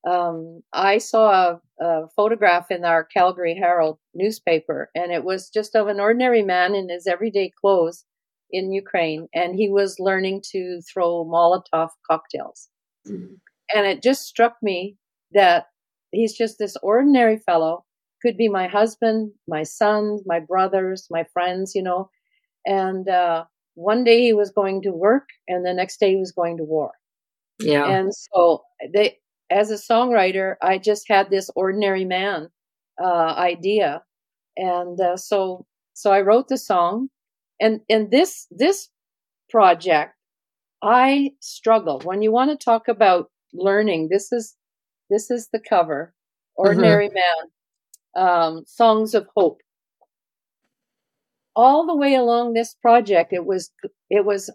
Um, 0.05 0.61
I 0.73 0.99
saw 0.99 1.59
a, 1.79 1.83
a, 1.83 2.07
photograph 2.15 2.71
in 2.71 2.85
our 2.85 3.03
Calgary 3.03 3.55
Herald 3.55 3.97
newspaper, 4.13 4.89
and 4.95 5.11
it 5.11 5.23
was 5.23 5.49
just 5.49 5.75
of 5.75 5.87
an 5.87 5.99
ordinary 5.99 6.43
man 6.43 6.75
in 6.75 6.89
his 6.89 7.07
everyday 7.07 7.51
clothes 7.59 8.05
in 8.51 8.71
Ukraine, 8.71 9.27
and 9.33 9.55
he 9.55 9.69
was 9.69 9.99
learning 9.99 10.43
to 10.51 10.81
throw 10.81 11.25
Molotov 11.25 11.89
cocktails. 12.09 12.69
Mm-hmm. 13.07 13.33
And 13.75 13.85
it 13.85 14.01
just 14.01 14.23
struck 14.23 14.55
me 14.61 14.97
that 15.33 15.65
he's 16.11 16.37
just 16.37 16.57
this 16.57 16.77
ordinary 16.81 17.37
fellow 17.37 17.83
could 18.21 18.37
be 18.37 18.49
my 18.49 18.67
husband, 18.67 19.31
my 19.47 19.63
sons, 19.63 20.23
my 20.25 20.39
brothers, 20.39 21.07
my 21.09 21.25
friends, 21.33 21.73
you 21.75 21.83
know. 21.83 22.09
And 22.65 23.07
uh, 23.07 23.45
one 23.75 24.03
day 24.03 24.21
he 24.21 24.33
was 24.33 24.51
going 24.51 24.81
to 24.83 24.91
work, 24.91 25.27
and 25.47 25.65
the 25.65 25.73
next 25.73 25.99
day 25.99 26.11
he 26.11 26.17
was 26.17 26.31
going 26.31 26.57
to 26.57 26.63
war. 26.63 26.91
Yeah. 27.59 27.85
And 27.87 28.11
so 28.13 28.63
they, 28.93 29.17
as 29.49 29.71
a 29.71 29.75
songwriter, 29.75 30.55
I 30.61 30.77
just 30.77 31.05
had 31.07 31.29
this 31.29 31.49
ordinary 31.55 32.05
man 32.05 32.49
uh, 33.01 33.33
idea, 33.37 34.03
and 34.57 34.99
uh, 34.99 35.17
so 35.17 35.65
so 35.93 36.11
I 36.11 36.21
wrote 36.21 36.47
the 36.47 36.57
song, 36.57 37.09
and 37.59 37.81
and 37.89 38.11
this 38.11 38.47
this 38.51 38.89
project, 39.49 40.13
I 40.81 41.31
struggle 41.41 42.01
when 42.03 42.21
you 42.21 42.31
want 42.31 42.51
to 42.51 42.63
talk 42.63 42.87
about 42.87 43.31
learning. 43.53 44.09
This 44.09 44.31
is 44.31 44.55
this 45.09 45.31
is 45.31 45.49
the 45.51 45.59
cover, 45.59 46.13
mm-hmm. 46.13 46.67
ordinary 46.67 47.07
mm-hmm. 47.07 47.15
man 47.15 48.27
um, 48.29 48.63
songs 48.65 49.13
of 49.13 49.27
hope. 49.35 49.61
All 51.55 51.87
the 51.87 51.95
way 51.95 52.13
along 52.15 52.53
this 52.53 52.75
project, 52.75 53.33
it 53.33 53.45
was 53.45 53.71
it 54.09 54.25
was 54.25 54.49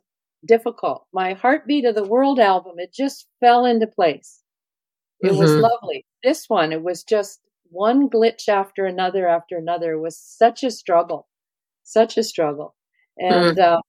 difficult. 0.46 1.06
My 1.12 1.34
heartbeat 1.34 1.84
of 1.84 1.94
the 1.94 2.04
world 2.04 2.38
album, 2.38 2.74
it 2.78 2.92
just 2.92 3.26
fell 3.40 3.64
into 3.64 3.86
place. 3.86 4.41
It 5.22 5.30
mm-hmm. 5.30 5.38
was 5.38 5.52
lovely. 5.52 6.04
This 6.22 6.48
one, 6.48 6.72
it 6.72 6.82
was 6.82 7.04
just 7.04 7.40
one 7.70 8.08
glitch 8.08 8.48
after 8.48 8.84
another 8.86 9.28
after 9.28 9.56
another. 9.56 9.92
It 9.92 10.00
was 10.00 10.18
such 10.18 10.62
a 10.64 10.70
struggle, 10.70 11.28
such 11.84 12.16
a 12.16 12.22
struggle. 12.22 12.74
And 13.18 13.56
mm. 13.56 13.62
uh, 13.62 13.80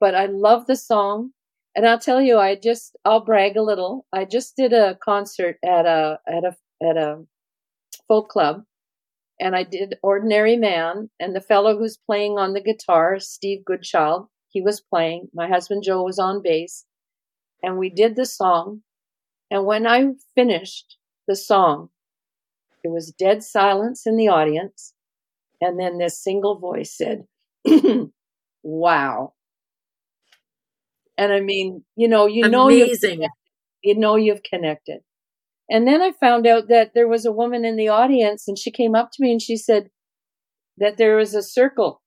but 0.00 0.14
I 0.14 0.26
love 0.26 0.66
the 0.66 0.76
song. 0.76 1.30
And 1.74 1.86
I'll 1.86 1.98
tell 1.98 2.22
you, 2.22 2.38
I 2.38 2.56
just 2.56 2.96
I'll 3.04 3.24
brag 3.24 3.56
a 3.56 3.62
little. 3.62 4.06
I 4.12 4.24
just 4.24 4.56
did 4.56 4.72
a 4.72 4.96
concert 5.02 5.56
at 5.64 5.86
a 5.86 6.18
at 6.26 6.44
a 6.44 6.56
at 6.82 6.96
a 6.96 7.24
folk 8.08 8.28
club 8.28 8.62
and 9.40 9.54
I 9.54 9.62
did 9.62 9.96
Ordinary 10.02 10.56
Man. 10.56 11.10
And 11.20 11.34
the 11.34 11.40
fellow 11.40 11.76
who's 11.76 11.98
playing 11.98 12.38
on 12.38 12.52
the 12.52 12.60
guitar, 12.60 13.18
Steve 13.20 13.64
Goodchild, 13.64 14.28
he 14.48 14.62
was 14.62 14.80
playing. 14.80 15.28
My 15.34 15.48
husband 15.48 15.82
Joe 15.84 16.02
was 16.02 16.18
on 16.18 16.42
bass. 16.42 16.84
And 17.62 17.78
we 17.78 17.90
did 17.90 18.16
the 18.16 18.26
song. 18.26 18.82
And 19.50 19.64
when 19.64 19.86
I 19.86 20.08
finished 20.34 20.96
the 21.28 21.36
song, 21.36 21.90
there 22.82 22.92
was 22.92 23.12
dead 23.12 23.42
silence 23.42 24.06
in 24.06 24.16
the 24.16 24.28
audience. 24.28 24.94
And 25.60 25.78
then 25.78 25.98
this 25.98 26.22
single 26.22 26.58
voice 26.58 26.96
said, 26.96 27.26
Wow. 28.62 29.34
And 31.16 31.32
I 31.32 31.40
mean, 31.40 31.84
you 31.96 32.08
know, 32.08 32.26
you 32.26 32.44
Amazing. 32.44 33.20
know, 33.20 33.28
you 33.82 33.96
know, 33.96 34.16
you've 34.16 34.42
connected. 34.42 35.00
And 35.68 35.86
then 35.86 36.02
I 36.02 36.12
found 36.12 36.46
out 36.46 36.68
that 36.68 36.92
there 36.94 37.08
was 37.08 37.24
a 37.24 37.32
woman 37.32 37.64
in 37.64 37.76
the 37.76 37.88
audience 37.88 38.46
and 38.46 38.58
she 38.58 38.70
came 38.70 38.94
up 38.94 39.10
to 39.12 39.22
me 39.22 39.32
and 39.32 39.42
she 39.42 39.56
said 39.56 39.90
that 40.78 40.96
there 40.96 41.18
is 41.18 41.34
a 41.34 41.42
circle 41.42 42.02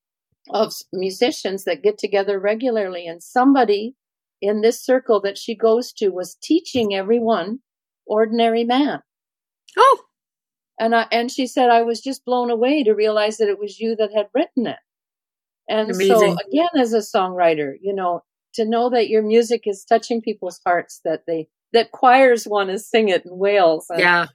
of 0.52 0.74
musicians 0.94 1.64
that 1.66 1.84
get 1.84 1.98
together 1.98 2.40
regularly 2.40 3.06
and 3.06 3.22
somebody 3.22 3.96
in 4.42 4.62
this 4.62 4.84
circle 4.84 5.22
that 5.22 5.38
she 5.38 5.56
goes 5.56 5.92
to 5.94 6.10
was 6.10 6.38
teaching 6.42 6.94
everyone 6.94 7.60
ordinary 8.06 8.64
man. 8.64 9.00
Oh. 9.78 10.00
And 10.80 10.96
I 10.96 11.08
and 11.12 11.30
she 11.30 11.46
said 11.46 11.70
I 11.70 11.82
was 11.82 12.02
just 12.02 12.26
blown 12.26 12.50
away 12.50 12.84
to 12.84 12.94
realize 12.94 13.38
that 13.38 13.50
it 13.50 13.60
was 13.60 13.80
you 13.80 13.96
that 13.98 14.12
had 14.16 14.28
written 14.34 14.68
it. 14.68 14.80
And 15.68 15.92
Amazing. 15.92 16.38
so 16.38 16.38
again 16.48 16.82
as 16.82 16.94
a 16.94 17.00
songwriter, 17.00 17.74
you 17.82 17.94
know, 17.94 18.22
to 18.56 18.66
know 18.66 18.90
that 18.90 19.10
your 19.10 19.22
music 19.22 19.64
is 19.66 19.86
touching 19.86 20.22
people's 20.22 20.60
hearts 20.66 21.02
that 21.04 21.24
they 21.28 21.48
that 21.74 21.92
choirs 21.92 22.48
want 22.48 22.70
to 22.70 22.80
sing 22.80 23.10
it 23.10 23.26
in 23.26 23.38
Wales. 23.38 23.88
And 23.90 24.00
yeah. 24.00 24.28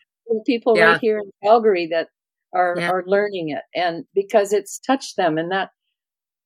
People 0.46 0.76
yeah. 0.76 0.92
right 0.92 1.00
here 1.00 1.18
in 1.18 1.30
Calgary 1.42 1.88
that 1.92 2.08
are, 2.54 2.76
yeah. 2.78 2.88
are 2.88 3.04
learning 3.06 3.50
it 3.50 3.62
and 3.78 4.04
because 4.14 4.52
it's 4.52 4.78
touched 4.78 5.16
them. 5.16 5.36
And 5.36 5.50
that 5.50 5.70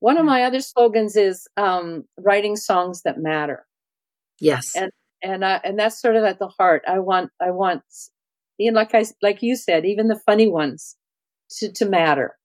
one 0.00 0.16
of 0.16 0.24
my 0.24 0.44
other 0.44 0.60
slogans 0.60 1.16
is 1.16 1.48
um, 1.56 2.04
writing 2.18 2.56
songs 2.56 3.02
that 3.02 3.18
matter. 3.18 3.66
Yes. 4.40 4.76
And, 4.76 4.92
and, 5.22 5.44
I, 5.44 5.60
and 5.64 5.78
that's 5.78 6.00
sort 6.00 6.16
of 6.16 6.24
at 6.24 6.38
the 6.38 6.48
heart. 6.48 6.82
I 6.86 7.00
want, 7.00 7.30
I 7.40 7.50
want 7.50 7.82
you 8.58 8.72
know, 8.72 8.80
like 8.80 8.94
I 8.94 9.04
like 9.22 9.40
you 9.40 9.56
said, 9.56 9.86
even 9.86 10.08
the 10.08 10.20
funny 10.26 10.48
ones 10.48 10.96
to 11.58 11.72
to 11.72 11.86
matter. 11.86 12.36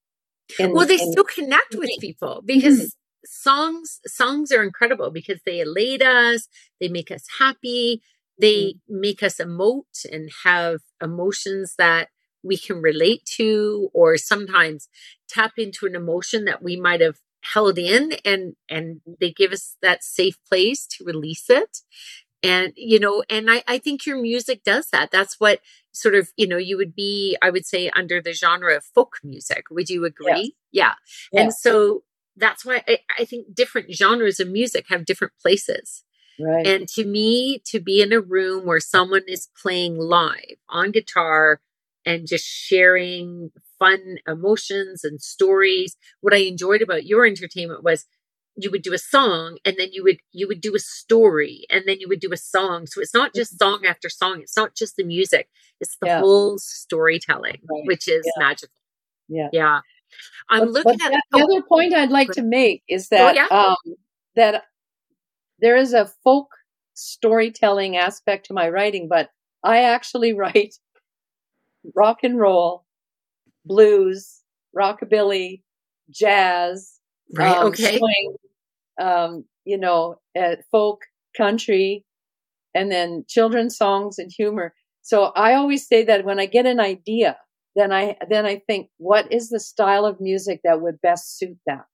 In, 0.60 0.74
well, 0.74 0.86
they 0.86 1.02
in, 1.02 1.12
still 1.12 1.24
connect 1.24 1.76
with 1.76 1.90
people 2.00 2.42
because 2.46 2.80
mm-hmm. 2.80 3.26
songs 3.26 4.00
songs 4.06 4.52
are 4.52 4.64
incredible 4.64 5.12
because 5.12 5.40
they 5.46 5.60
elate 5.60 6.04
us, 6.04 6.48
they 6.80 6.88
make 6.88 7.12
us 7.12 7.26
happy, 7.40 8.02
they 8.40 8.76
mm-hmm. 8.76 9.02
make 9.02 9.24
us 9.24 9.38
emote 9.38 10.06
and 10.12 10.30
have 10.44 10.82
emotions 11.02 11.76
that 11.78 12.10
we 12.44 12.58
can 12.58 12.82
relate 12.82 13.26
to 13.26 13.90
or 13.94 14.18
sometimes 14.18 14.90
tap 15.28 15.54
into 15.58 15.86
an 15.86 15.96
emotion 15.96 16.46
that 16.46 16.62
we 16.62 16.76
might 16.76 17.02
have 17.02 17.18
held 17.44 17.78
in 17.78 18.14
and 18.24 18.56
and 18.70 19.02
they 19.20 19.32
give 19.32 19.52
us 19.52 19.78
that 19.82 20.04
safe 20.04 20.38
place 20.48 20.86
to 20.88 21.04
release 21.04 21.50
it. 21.50 21.80
And 22.42 22.74
you 22.76 23.00
know 23.00 23.24
and 23.30 23.50
i 23.50 23.64
i 23.68 23.78
think 23.78 24.06
your 24.06 24.22
music 24.22 24.64
does 24.64 24.90
that. 24.92 25.12
That's 25.12 25.40
what 25.40 25.60
sort 25.92 26.16
of 26.16 26.32
you 26.36 26.48
know 26.48 26.58
you 26.58 26.78
would 26.78 26.96
be 26.96 27.38
i 27.42 27.50
would 27.50 27.66
say 27.66 27.90
under 27.90 28.22
the 28.22 28.34
genre 28.34 28.76
of 28.76 28.86
folk 28.86 29.20
music. 29.24 29.66
Would 29.70 29.90
you 29.90 30.06
agree? 30.06 30.56
Yeah, 30.72 30.94
yeah. 31.32 31.42
and 31.42 31.54
so 31.54 32.04
that's 32.36 32.66
why 32.66 32.84
I, 32.88 33.00
I 33.20 33.26
think 33.26 33.54
different 33.54 33.94
genres 33.94 34.40
of 34.40 34.50
music 34.50 34.86
have 34.90 35.06
different 35.06 35.34
places. 35.42 36.04
Right. 36.40 36.66
And 36.66 36.88
to 36.90 37.06
me, 37.06 37.62
to 37.68 37.80
be 37.80 38.02
in 38.02 38.12
a 38.12 38.20
room 38.20 38.66
where 38.66 38.80
someone 38.80 39.22
is 39.28 39.50
playing 39.62 39.98
live 40.00 40.58
on 40.68 40.92
guitar 40.92 41.62
and 42.06 42.28
just 42.28 42.46
sharing 42.46 43.52
fun 43.84 44.18
emotions 44.28 45.04
and 45.04 45.22
stories. 45.22 45.98
What 46.22 46.34
I 46.34 46.38
enjoyed 46.38 46.82
about 46.82 47.06
your 47.06 47.26
entertainment 47.26 47.84
was 47.84 48.06
you 48.56 48.70
would 48.72 48.84
do 48.84 48.94
a 48.94 48.98
song 48.98 49.58
and 49.66 49.76
then 49.78 49.90
you 49.92 50.04
would 50.04 50.18
you 50.32 50.48
would 50.48 50.62
do 50.62 50.76
a 50.76 50.80
story 50.80 51.66
and 51.70 51.84
then 51.88 52.00
you 52.00 52.08
would 52.08 52.20
do 52.20 52.32
a 52.32 52.38
song 52.38 52.86
so 52.86 53.02
it's 53.02 53.14
not 53.14 53.34
just 53.34 53.54
mm-hmm. 53.54 53.72
song 53.72 53.86
after 53.88 54.10
song 54.10 54.42
it's 54.42 54.56
not 54.56 54.76
just 54.76 54.96
the 54.96 55.04
music 55.04 55.50
it's 55.80 55.98
the 56.02 56.06
yeah. 56.06 56.20
whole 56.20 56.60
storytelling 56.60 57.58
right. 57.68 57.82
which 57.86 58.08
is 58.08 58.24
yeah. 58.24 58.46
magical 58.46 58.76
yeah 59.28 59.48
yeah 59.52 59.80
i'm 60.52 60.66
but, 60.66 60.70
looking 60.70 61.00
but 61.00 61.14
at 61.14 61.24
the 61.32 61.40
oh, 61.40 61.44
other 61.46 61.64
point 61.68 61.96
i'd 61.96 62.12
like 62.12 62.30
to 62.30 62.44
make 62.44 62.84
is 62.88 63.08
oh, 63.12 63.18
that 63.18 63.32
oh, 63.32 63.34
yeah? 63.34 63.68
um 63.70 63.96
that 64.36 64.64
there 65.58 65.76
is 65.76 65.96
a 65.96 66.06
folk 66.24 66.50
storytelling 66.94 67.98
aspect 67.98 68.46
to 68.46 68.54
my 68.54 68.70
writing 68.70 69.08
but 69.08 69.32
i 69.64 69.82
actually 69.82 70.32
write 70.42 70.76
rock 71.96 72.20
and 72.24 72.40
roll, 72.40 72.83
blues, 73.66 74.42
rockabilly, 74.78 75.62
jazz, 76.10 77.00
right? 77.34 77.58
Um, 77.58 77.68
okay, 77.68 77.98
swing, 77.98 78.36
um, 79.02 79.46
you 79.66 79.78
know, 79.78 80.20
uh, 80.40 80.56
folk, 80.72 81.02
country, 81.36 82.06
and 82.74 82.92
then 82.92 83.26
children's 83.28 83.78
songs 83.78 84.20
and 84.20 84.32
humor. 84.32 84.74
So 85.02 85.26
I 85.36 85.54
always 85.56 85.88
say 85.88 86.04
that 86.04 86.26
when 86.26 86.40
I 86.40 86.46
get 86.46 86.66
an 86.66 86.80
idea, 86.80 87.38
then 87.76 87.92
I 87.92 88.18
then 88.30 88.46
I 88.46 88.62
think, 88.68 88.90
what 88.98 89.32
is 89.32 89.50
the 89.50 89.60
style 89.60 90.06
of 90.06 90.22
music 90.22 90.62
that 90.64 90.82
would 90.82 91.02
best 91.02 91.38
suit 91.38 91.58
that? 91.66 91.86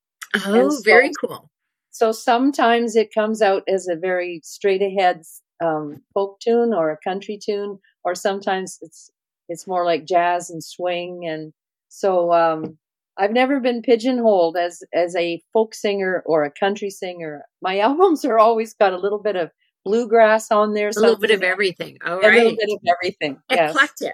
Oh, 0.45 0.69
so, 0.69 0.81
very 0.83 1.11
cool. 1.19 1.49
So 1.91 2.11
sometimes 2.11 2.95
it 2.95 3.13
comes 3.13 3.41
out 3.41 3.63
as 3.67 3.87
a 3.87 3.95
very 3.95 4.41
straight 4.43 4.81
ahead 4.81 5.23
um, 5.63 6.01
folk 6.13 6.39
tune 6.39 6.73
or 6.73 6.91
a 6.91 6.97
country 7.03 7.39
tune, 7.41 7.79
or 8.03 8.15
sometimes 8.15 8.77
it's 8.81 9.09
it's 9.49 9.67
more 9.67 9.83
like 9.83 10.05
jazz 10.05 10.49
and 10.49 10.63
swing. 10.63 11.27
And 11.27 11.51
so 11.89 12.31
um, 12.31 12.77
I've 13.17 13.31
never 13.31 13.59
been 13.59 13.81
pigeonholed 13.81 14.55
as 14.55 14.81
as 14.93 15.15
a 15.15 15.41
folk 15.51 15.73
singer 15.75 16.23
or 16.25 16.43
a 16.43 16.51
country 16.51 16.89
singer. 16.89 17.43
My 17.61 17.79
albums 17.87 18.23
are 18.23 18.39
always 18.39 18.73
got 18.73 18.93
a 18.93 18.99
little 18.99 19.21
bit 19.21 19.35
of 19.35 19.51
bluegrass 19.83 20.51
on 20.51 20.73
there, 20.73 20.89
a 20.89 20.99
little 20.99 21.17
bit 21.17 21.31
of 21.31 21.43
everything. 21.43 21.97
All 22.05 22.19
right, 22.19 22.33
a 22.33 22.37
little 22.37 22.57
bit 22.57 22.69
of 22.71 22.79
everything. 22.87 23.39
Eclectic. 23.49 24.13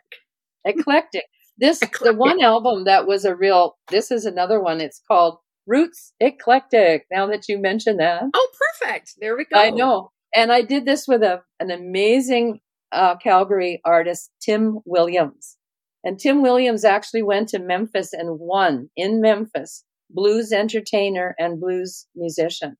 Yes. 0.66 0.76
Eclectic. 0.78 1.26
This 1.58 1.82
Eclectic. 1.82 2.14
the 2.14 2.18
one 2.18 2.42
album 2.42 2.86
that 2.86 3.08
was 3.08 3.26
a 3.26 3.36
real. 3.36 3.78
This 3.90 4.12
is 4.12 4.26
another 4.26 4.60
one. 4.62 4.82
It's 4.82 5.02
called 5.08 5.38
Roots 5.68 6.14
Eclectic. 6.20 7.06
Now 7.12 7.28
that 7.28 7.48
you 7.48 7.60
mention 7.60 7.98
that. 7.98 8.24
Oh, 8.34 8.52
perfect. 8.82 9.16
There 9.20 9.36
we 9.38 9.46
go. 9.46 9.60
I 9.60 9.70
know. 9.70 10.12
And 10.34 10.52
I 10.52 10.62
did 10.62 10.86
this 10.86 11.08
with 11.08 11.24
a 11.24 11.42
an 11.60 11.72
amazing 11.72 12.60
uh, 12.92 13.16
Calgary 13.18 13.82
artist 13.86 14.32
Tim 14.42 14.80
Williams. 14.86 15.58
And 16.04 16.20
Tim 16.20 16.42
Williams 16.42 16.86
actually 16.86 17.24
went 17.24 17.50
to 17.50 17.60
Memphis 17.60 18.14
and 18.14 18.40
won 18.40 18.90
in 18.96 19.22
Memphis 19.22 19.84
blues 20.10 20.52
entertainer 20.52 21.36
and 21.40 21.60
blues 21.60 22.06
musician. 22.16 22.78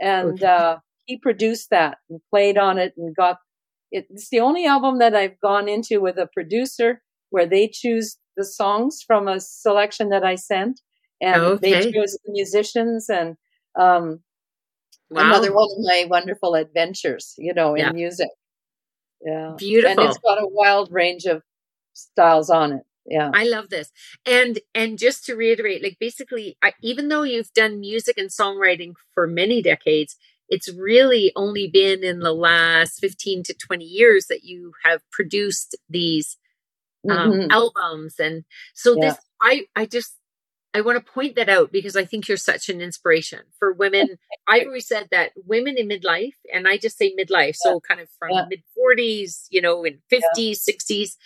And 0.00 0.42
okay. 0.42 0.46
uh, 0.46 0.76
he 1.06 1.18
produced 1.18 1.70
that 1.70 1.98
and 2.10 2.20
played 2.30 2.58
on 2.58 2.78
it 2.78 2.92
and 2.96 3.14
got 3.14 3.38
it. 3.92 4.06
It's 4.10 4.30
the 4.30 4.40
only 4.40 4.66
album 4.66 4.98
that 4.98 5.14
I've 5.14 5.40
gone 5.40 5.68
into 5.68 6.00
with 6.00 6.18
a 6.18 6.28
producer 6.34 7.00
where 7.30 7.46
they 7.46 7.68
choose 7.72 8.18
the 8.36 8.44
songs 8.44 9.02
from 9.06 9.28
a 9.28 9.40
selection 9.40 10.10
that 10.10 10.24
I 10.24 10.34
sent 10.34 10.80
and 11.20 11.40
okay. 11.40 11.82
they 11.82 11.92
chose 11.92 12.18
the 12.24 12.32
musicians 12.32 13.08
and 13.08 13.36
um, 13.78 14.20
wow. 15.10 15.28
another 15.28 15.54
one 15.54 15.68
of 15.70 15.84
my 15.84 16.06
wonderful 16.08 16.54
adventures, 16.54 17.34
you 17.38 17.54
know, 17.54 17.74
in 17.74 17.80
yeah. 17.80 17.92
music. 17.92 18.28
Yeah. 19.24 19.54
Beautiful. 19.56 20.00
And 20.00 20.10
it's 20.10 20.18
got 20.18 20.42
a 20.42 20.46
wild 20.46 20.92
range 20.92 21.24
of 21.24 21.42
styles 21.94 22.50
on 22.50 22.72
it. 22.72 22.82
Yeah. 23.08 23.30
I 23.32 23.44
love 23.44 23.68
this. 23.68 23.92
And 24.24 24.58
and 24.74 24.98
just 24.98 25.24
to 25.26 25.36
reiterate, 25.36 25.82
like 25.82 25.96
basically 26.00 26.56
I, 26.62 26.72
even 26.82 27.08
though 27.08 27.22
you've 27.22 27.52
done 27.52 27.80
music 27.80 28.18
and 28.18 28.30
songwriting 28.30 28.94
for 29.14 29.26
many 29.26 29.62
decades, 29.62 30.16
it's 30.48 30.72
really 30.72 31.32
only 31.36 31.68
been 31.68 32.04
in 32.04 32.20
the 32.20 32.32
last 32.32 32.98
15 33.00 33.44
to 33.44 33.54
20 33.54 33.84
years 33.84 34.26
that 34.28 34.44
you 34.44 34.72
have 34.84 35.02
produced 35.12 35.76
these 35.88 36.36
um, 37.08 37.32
mm-hmm. 37.32 37.50
albums 37.50 38.16
and 38.18 38.44
so 38.74 38.96
yeah. 38.96 39.10
this 39.10 39.18
I 39.40 39.66
I 39.76 39.86
just 39.86 40.16
I 40.76 40.82
want 40.82 41.02
to 41.02 41.12
point 41.12 41.36
that 41.36 41.48
out 41.48 41.72
because 41.72 41.96
I 41.96 42.04
think 42.04 42.28
you're 42.28 42.36
such 42.36 42.68
an 42.68 42.82
inspiration 42.82 43.40
for 43.58 43.72
women. 43.72 44.18
I've 44.46 44.66
always 44.66 44.86
said 44.86 45.08
that 45.10 45.32
women 45.46 45.78
in 45.78 45.88
midlife, 45.88 46.34
and 46.52 46.68
I 46.68 46.76
just 46.76 46.98
say 46.98 47.16
midlife, 47.18 47.56
so 47.56 47.80
kind 47.80 47.98
of 47.98 48.10
from 48.18 48.32
yeah. 48.32 48.44
mid 48.50 48.62
40s, 48.78 49.46
you 49.48 49.62
know, 49.62 49.84
in 49.84 50.00
50s, 50.12 50.20
yeah. 50.36 50.52
60s, 50.52 51.16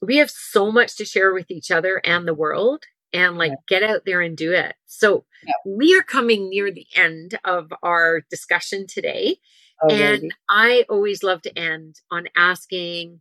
we 0.00 0.16
have 0.16 0.30
so 0.30 0.72
much 0.72 0.96
to 0.96 1.04
share 1.04 1.34
with 1.34 1.50
each 1.50 1.70
other 1.70 2.00
and 2.04 2.26
the 2.26 2.32
world 2.32 2.84
and 3.12 3.36
like 3.36 3.50
yeah. 3.50 3.80
get 3.80 3.82
out 3.82 4.06
there 4.06 4.22
and 4.22 4.34
do 4.34 4.52
it. 4.52 4.74
So 4.86 5.26
we 5.66 5.94
are 5.94 6.02
coming 6.02 6.48
near 6.48 6.70
the 6.70 6.86
end 6.94 7.38
of 7.44 7.70
our 7.82 8.22
discussion 8.30 8.86
today. 8.86 9.40
Oh, 9.82 9.88
and 9.90 10.22
baby. 10.22 10.34
I 10.48 10.86
always 10.88 11.22
love 11.22 11.42
to 11.42 11.58
end 11.58 12.00
on 12.10 12.28
asking 12.34 13.20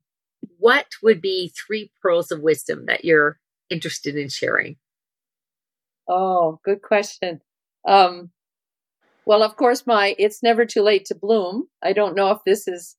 what 0.58 0.88
would 1.04 1.20
be 1.20 1.50
three 1.50 1.92
pearls 2.02 2.32
of 2.32 2.40
wisdom 2.40 2.86
that 2.86 3.04
you're 3.04 3.40
interested 3.70 4.16
in 4.16 4.30
sharing? 4.30 4.78
Oh, 6.08 6.60
good 6.64 6.82
question. 6.82 7.42
Um, 7.88 8.32
well, 9.26 9.44
of 9.44 9.56
course, 9.56 9.88
my 9.88 10.16
it's 10.18 10.44
never 10.44 10.66
too 10.66 10.82
late 10.82 11.06
to 11.06 11.16
bloom. 11.16 11.68
I 11.82 11.94
don't 11.94 12.16
know 12.16 12.32
if 12.32 12.40
this 12.46 12.68
is 12.68 12.98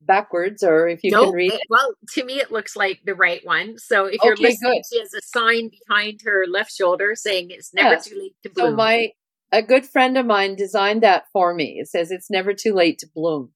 backwards 0.00 0.62
or 0.62 0.86
if 0.88 1.02
you 1.02 1.10
can 1.10 1.30
read 1.32 1.52
it. 1.52 1.62
Well, 1.68 1.94
to 2.12 2.24
me, 2.24 2.38
it 2.38 2.52
looks 2.52 2.76
like 2.76 3.00
the 3.04 3.14
right 3.14 3.40
one. 3.44 3.78
So 3.78 4.06
if 4.06 4.22
you're 4.22 4.36
listening, 4.36 4.72
good. 4.74 4.82
she 4.92 5.00
has 5.00 5.14
a 5.14 5.22
sign 5.22 5.70
behind 5.70 6.20
her 6.24 6.44
left 6.48 6.72
shoulder 6.72 7.12
saying 7.14 7.48
it's 7.50 7.72
never 7.74 8.00
too 8.00 8.18
late 8.18 8.36
to 8.44 8.50
bloom. 8.50 8.70
So 8.70 8.76
my 8.76 9.08
a 9.52 9.62
good 9.62 9.86
friend 9.86 10.18
of 10.18 10.26
mine 10.26 10.56
designed 10.56 11.02
that 11.02 11.24
for 11.32 11.54
me. 11.54 11.78
It 11.80 11.88
says 11.88 12.10
it's 12.10 12.30
never 12.30 12.54
too 12.54 12.74
late 12.74 12.98
to 13.00 13.08
bloom, 13.14 13.52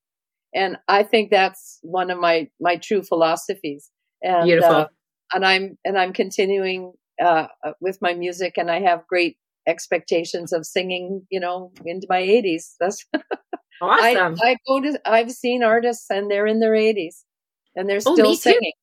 and 0.54 0.76
I 0.88 1.02
think 1.02 1.30
that's 1.30 1.78
one 1.82 2.10
of 2.10 2.18
my 2.18 2.48
my 2.60 2.76
true 2.76 3.02
philosophies. 3.02 3.90
And, 4.22 4.46
Beautiful. 4.46 4.74
Uh, 4.74 4.86
and 5.32 5.44
I'm 5.44 5.78
and 5.84 5.98
I'm 5.98 6.12
continuing 6.12 6.92
uh, 7.22 7.48
uh, 7.64 7.72
with 7.80 7.98
my 8.00 8.14
music, 8.14 8.54
and 8.56 8.70
I 8.70 8.80
have 8.80 9.06
great 9.06 9.36
expectations 9.66 10.52
of 10.52 10.66
singing. 10.66 11.26
You 11.30 11.40
know, 11.40 11.72
into 11.84 12.06
my 12.08 12.22
80s. 12.22 12.74
That's 12.80 13.04
awesome. 13.80 14.36
I, 14.42 14.50
I, 14.50 14.56
go 14.66 14.80
to. 14.80 15.00
I've 15.04 15.30
seen 15.30 15.62
artists, 15.62 16.10
and 16.10 16.30
they're 16.30 16.46
in 16.46 16.60
their 16.60 16.72
80s, 16.72 17.24
and 17.76 17.88
they're 17.88 18.00
oh, 18.06 18.14
still 18.14 18.28
oh, 18.28 18.34
singing. 18.34 18.72
Too. 18.74 18.82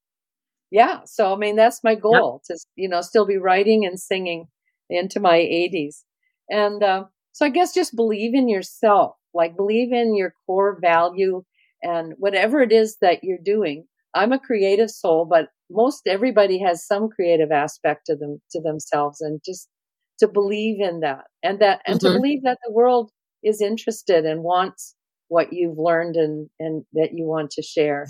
Yeah, 0.72 1.02
so 1.06 1.34
I 1.34 1.38
mean 1.38 1.56
that's 1.56 1.84
my 1.84 1.96
goal 1.96 2.42
yep. 2.50 2.58
to 2.58 2.66
you 2.76 2.90
know 2.90 3.02
still 3.02 3.26
be 3.26 3.38
writing 3.38 3.86
and 3.86 4.00
singing 4.00 4.48
into 4.90 5.20
my 5.20 5.38
80s, 5.38 6.04
and 6.50 6.84
uh, 6.84 7.06
so 7.32 7.46
I 7.46 7.50
guess 7.50 7.74
just 7.74 7.96
believe 7.96 8.34
in 8.34 8.50
yourself, 8.50 9.16
like 9.34 9.56
believe 9.56 9.94
in 9.94 10.16
your 10.16 10.34
core 10.46 10.78
value 10.82 11.44
and 11.84 12.14
whatever 12.18 12.62
it 12.62 12.72
is 12.72 12.98
that 13.02 13.24
you're 13.24 13.38
doing. 13.44 13.86
I'm 14.16 14.32
a 14.32 14.40
creative 14.40 14.90
soul, 14.90 15.26
but 15.26 15.50
most 15.70 16.04
everybody 16.08 16.60
has 16.60 16.86
some 16.86 17.10
creative 17.10 17.52
aspect 17.52 18.06
to 18.08 18.16
them 18.16 18.42
to 18.52 18.62
themselves 18.62 19.22
and 19.22 19.42
just 19.46 19.68
to 20.20 20.28
believe 20.28 20.80
in 20.80 21.02
that 21.02 21.26
and 21.44 21.60
that 21.60 21.82
and 21.86 22.00
mm-hmm. 22.00 22.08
to 22.08 22.14
believe 22.14 22.44
that 22.44 22.58
the 22.66 22.72
world 22.72 23.12
is 23.44 23.62
interested 23.62 24.26
and 24.26 24.44
wants 24.44 24.96
what 25.28 25.52
you've 25.52 25.78
learned 25.78 26.16
and 26.16 26.50
and 26.60 26.84
that 26.94 27.10
you 27.14 27.26
want 27.26 27.52
to 27.52 27.62
share 27.62 28.08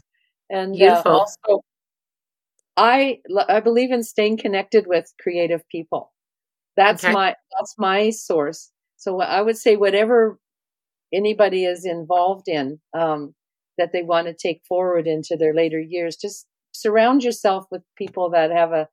and 0.50 0.80
uh, 0.82 1.02
also 1.06 1.62
i 2.78 3.18
i 3.48 3.60
believe 3.60 3.92
in 3.92 4.04
staying 4.04 4.38
connected 4.38 4.86
with 4.88 5.12
creative 5.22 5.68
people 5.70 6.12
that's 6.76 7.04
okay. 7.04 7.14
my 7.14 7.36
that's 7.58 7.76
my 7.78 8.10
source 8.10 8.72
so 8.98 9.22
i 9.22 9.42
would 9.42 9.58
say 9.58 9.76
whatever 9.76 10.38
anybody 11.14 11.66
is 11.66 11.86
involved 11.86 12.48
in 12.48 12.80
um, 12.94 13.34
that 13.78 13.92
they 13.94 14.04
want 14.04 14.28
to 14.28 14.34
take 14.34 14.62
forward 14.68 15.08
into 15.08 15.36
their 15.38 15.54
later 15.54 15.80
years 15.80 16.16
just 16.16 16.48
surround 16.76 17.24
yourself 17.24 17.66
with 17.72 17.82
people 17.98 18.30
that 18.30 18.52
have 18.52 18.72
a, 18.72 18.88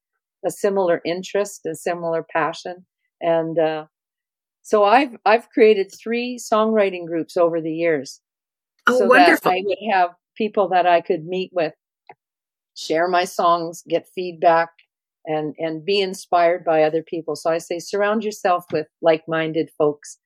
a 0.46 0.50
similar 0.50 1.00
interest, 1.04 1.66
a 1.66 1.74
similar 1.74 2.24
passion. 2.32 2.86
And 3.20 3.58
uh, 3.58 3.86
so 4.62 4.84
I've 4.84 5.16
I've 5.24 5.50
created 5.50 5.92
three 5.92 6.38
songwriting 6.38 7.06
groups 7.06 7.36
over 7.36 7.60
the 7.60 7.72
years. 7.72 8.20
Oh, 8.88 8.98
so 8.98 9.06
wonderful. 9.06 9.50
that 9.50 9.56
I 9.56 9.62
would 9.64 9.92
have 9.92 10.10
people 10.36 10.68
that 10.68 10.86
I 10.86 11.00
could 11.00 11.24
meet 11.24 11.50
with, 11.52 11.74
share 12.76 13.08
my 13.08 13.24
songs, 13.24 13.82
get 13.88 14.08
feedback, 14.14 14.70
and 15.24 15.54
and 15.58 15.84
be 15.84 16.00
inspired 16.00 16.64
by 16.64 16.82
other 16.82 17.02
people. 17.02 17.36
So 17.36 17.50
I 17.50 17.58
say 17.58 17.78
surround 17.78 18.24
yourself 18.24 18.64
with 18.72 18.86
like-minded 19.00 19.70
folks. 19.76 20.18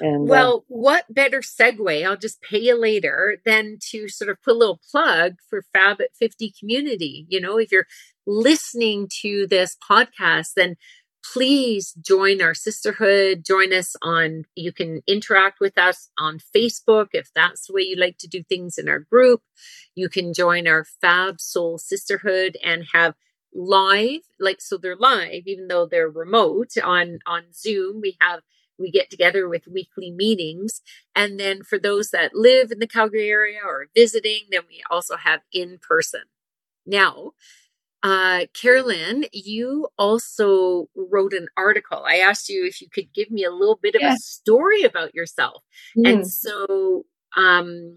And 0.00 0.28
uh 0.28 0.30
well, 0.30 0.56
uh, 0.56 0.60
what 0.68 1.04
better 1.08 1.40
segue? 1.40 2.06
I'll 2.06 2.16
just 2.16 2.42
pay 2.42 2.58
you 2.58 2.78
later 2.80 3.38
than 3.44 3.78
to 3.90 4.08
sort 4.08 4.30
of 4.30 4.42
put 4.42 4.54
a 4.54 4.58
little 4.58 4.80
plug 4.90 5.36
for 5.48 5.64
Fab 5.72 6.00
at 6.00 6.14
50 6.18 6.52
community. 6.58 7.26
You 7.28 7.40
know, 7.40 7.58
if 7.58 7.72
you're 7.72 7.86
listening 8.26 9.08
to 9.22 9.46
this 9.46 9.76
podcast, 9.88 10.54
then 10.56 10.76
please 11.32 11.92
join 12.00 12.40
our 12.40 12.54
sisterhood. 12.54 13.44
Join 13.44 13.72
us 13.72 13.96
on, 14.02 14.44
you 14.54 14.72
can 14.72 15.02
interact 15.06 15.60
with 15.60 15.78
us 15.78 16.10
on 16.18 16.38
Facebook 16.54 17.08
if 17.12 17.30
that's 17.34 17.66
the 17.66 17.74
way 17.74 17.82
you 17.82 17.96
like 17.96 18.18
to 18.18 18.28
do 18.28 18.42
things 18.42 18.78
in 18.78 18.88
our 18.88 19.00
group. 19.00 19.42
You 19.94 20.08
can 20.08 20.32
join 20.32 20.66
our 20.66 20.84
Fab 21.00 21.40
Soul 21.40 21.78
Sisterhood 21.78 22.56
and 22.62 22.84
have 22.92 23.14
live, 23.54 24.20
like, 24.38 24.60
so 24.60 24.76
they're 24.76 24.96
live, 24.96 25.42
even 25.46 25.68
though 25.68 25.86
they're 25.86 26.10
remote 26.10 26.72
on, 26.82 27.18
on 27.26 27.44
Zoom. 27.52 28.00
We 28.00 28.16
have, 28.20 28.40
we 28.78 28.90
get 28.90 29.10
together 29.10 29.48
with 29.48 29.66
weekly 29.66 30.10
meetings. 30.10 30.82
And 31.14 31.38
then 31.40 31.62
for 31.62 31.78
those 31.78 32.10
that 32.10 32.34
live 32.34 32.70
in 32.70 32.78
the 32.78 32.86
Calgary 32.86 33.28
area 33.28 33.60
or 33.64 33.86
visiting, 33.94 34.42
then 34.50 34.62
we 34.68 34.82
also 34.90 35.16
have 35.16 35.40
in 35.52 35.78
person. 35.80 36.22
Now, 36.84 37.32
uh, 38.02 38.46
Carolyn, 38.54 39.24
you 39.32 39.88
also 39.98 40.88
wrote 40.94 41.32
an 41.32 41.48
article. 41.56 42.04
I 42.06 42.18
asked 42.18 42.48
you 42.48 42.64
if 42.66 42.80
you 42.80 42.88
could 42.88 43.12
give 43.12 43.30
me 43.30 43.42
a 43.44 43.50
little 43.50 43.78
bit 43.80 43.94
of 43.94 44.02
yes. 44.02 44.18
a 44.18 44.22
story 44.22 44.82
about 44.82 45.14
yourself. 45.14 45.64
Mm. 45.96 46.12
And 46.12 46.30
so 46.30 47.06
um, 47.36 47.96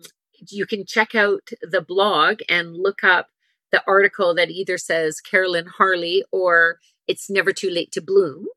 you 0.49 0.65
can 0.65 0.85
check 0.85 1.13
out 1.15 1.49
the 1.61 1.81
blog 1.81 2.39
and 2.49 2.75
look 2.75 3.03
up 3.03 3.27
the 3.71 3.83
article 3.85 4.33
that 4.35 4.49
either 4.49 4.77
says 4.77 5.21
Carolyn 5.21 5.67
Harley 5.77 6.23
or 6.31 6.79
It's 7.07 7.29
Never 7.29 7.53
Too 7.53 7.69
Late 7.69 7.91
to 7.91 8.01
Bloom. 8.01 8.47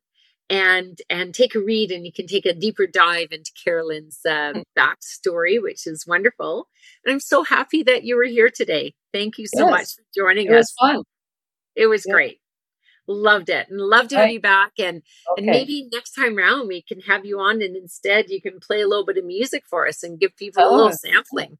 And 0.50 0.98
and 1.08 1.34
take 1.34 1.54
a 1.54 1.60
read, 1.60 1.90
and 1.90 2.04
you 2.04 2.12
can 2.12 2.26
take 2.26 2.44
a 2.44 2.52
deeper 2.52 2.86
dive 2.86 3.28
into 3.30 3.52
Carolyn's 3.64 4.20
uh, 4.28 4.52
backstory, 4.76 5.62
which 5.62 5.86
is 5.86 6.06
wonderful. 6.06 6.68
And 7.04 7.12
I'm 7.12 7.20
so 7.20 7.42
happy 7.42 7.82
that 7.84 8.04
you 8.04 8.16
were 8.16 8.24
here 8.24 8.50
today. 8.54 8.94
Thank 9.14 9.38
you 9.38 9.46
so 9.46 9.66
yes. 9.66 9.70
much 9.70 9.94
for 9.94 10.02
joining 10.14 10.48
it 10.48 10.52
us. 10.52 10.54
It 10.54 10.58
was 10.58 10.92
fun. 10.92 11.02
It 11.74 11.86
was 11.86 12.04
yeah. 12.06 12.12
great. 12.12 12.38
Loved 13.08 13.48
it 13.48 13.68
and 13.68 13.80
love 13.80 14.08
to 14.08 14.16
have 14.16 14.24
right. 14.24 14.34
you 14.34 14.40
back. 14.40 14.72
And, 14.78 15.02
okay. 15.32 15.38
and 15.38 15.46
maybe 15.46 15.88
next 15.92 16.12
time 16.12 16.36
round 16.36 16.68
we 16.68 16.82
can 16.82 17.00
have 17.00 17.24
you 17.24 17.40
on 17.40 17.60
and 17.60 17.76
instead 17.76 18.30
you 18.30 18.40
can 18.40 18.60
play 18.60 18.80
a 18.80 18.86
little 18.86 19.04
bit 19.04 19.18
of 19.18 19.24
music 19.24 19.64
for 19.68 19.88
us 19.88 20.02
and 20.02 20.20
give 20.20 20.36
people 20.36 20.62
oh. 20.62 20.72
a 20.72 20.76
little 20.76 20.92
sampling. 20.92 21.58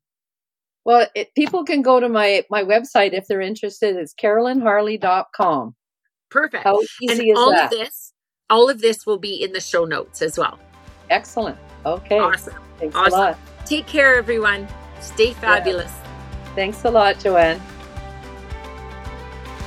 Well, 0.84 1.06
it, 1.14 1.34
people 1.34 1.64
can 1.64 1.82
go 1.82 2.00
to 2.00 2.08
my, 2.08 2.44
my 2.50 2.62
website 2.62 3.12
if 3.12 3.26
they're 3.26 3.40
interested. 3.40 3.96
It's 3.96 4.14
carolynharley.com. 4.14 5.74
Perfect. 6.30 6.64
How 6.64 6.80
easy 7.00 7.30
and 7.30 7.30
is 7.30 7.38
all 7.38 7.50
that? 7.52 7.72
of 7.72 7.78
this, 7.78 8.11
all 8.52 8.68
of 8.68 8.82
this 8.82 9.06
will 9.06 9.18
be 9.18 9.42
in 9.42 9.50
the 9.52 9.60
show 9.60 9.86
notes 9.86 10.20
as 10.20 10.36
well. 10.38 10.58
Excellent. 11.08 11.58
Okay. 11.86 12.18
Awesome. 12.18 12.54
Thanks 12.78 12.94
awesome. 12.94 13.18
a 13.18 13.22
lot. 13.22 13.38
Take 13.64 13.86
care, 13.86 14.14
everyone. 14.16 14.68
Stay 15.00 15.32
fabulous. 15.32 15.90
Yeah. 15.90 16.54
Thanks 16.54 16.84
a 16.84 16.90
lot, 16.90 17.18
Joanne. 17.18 17.60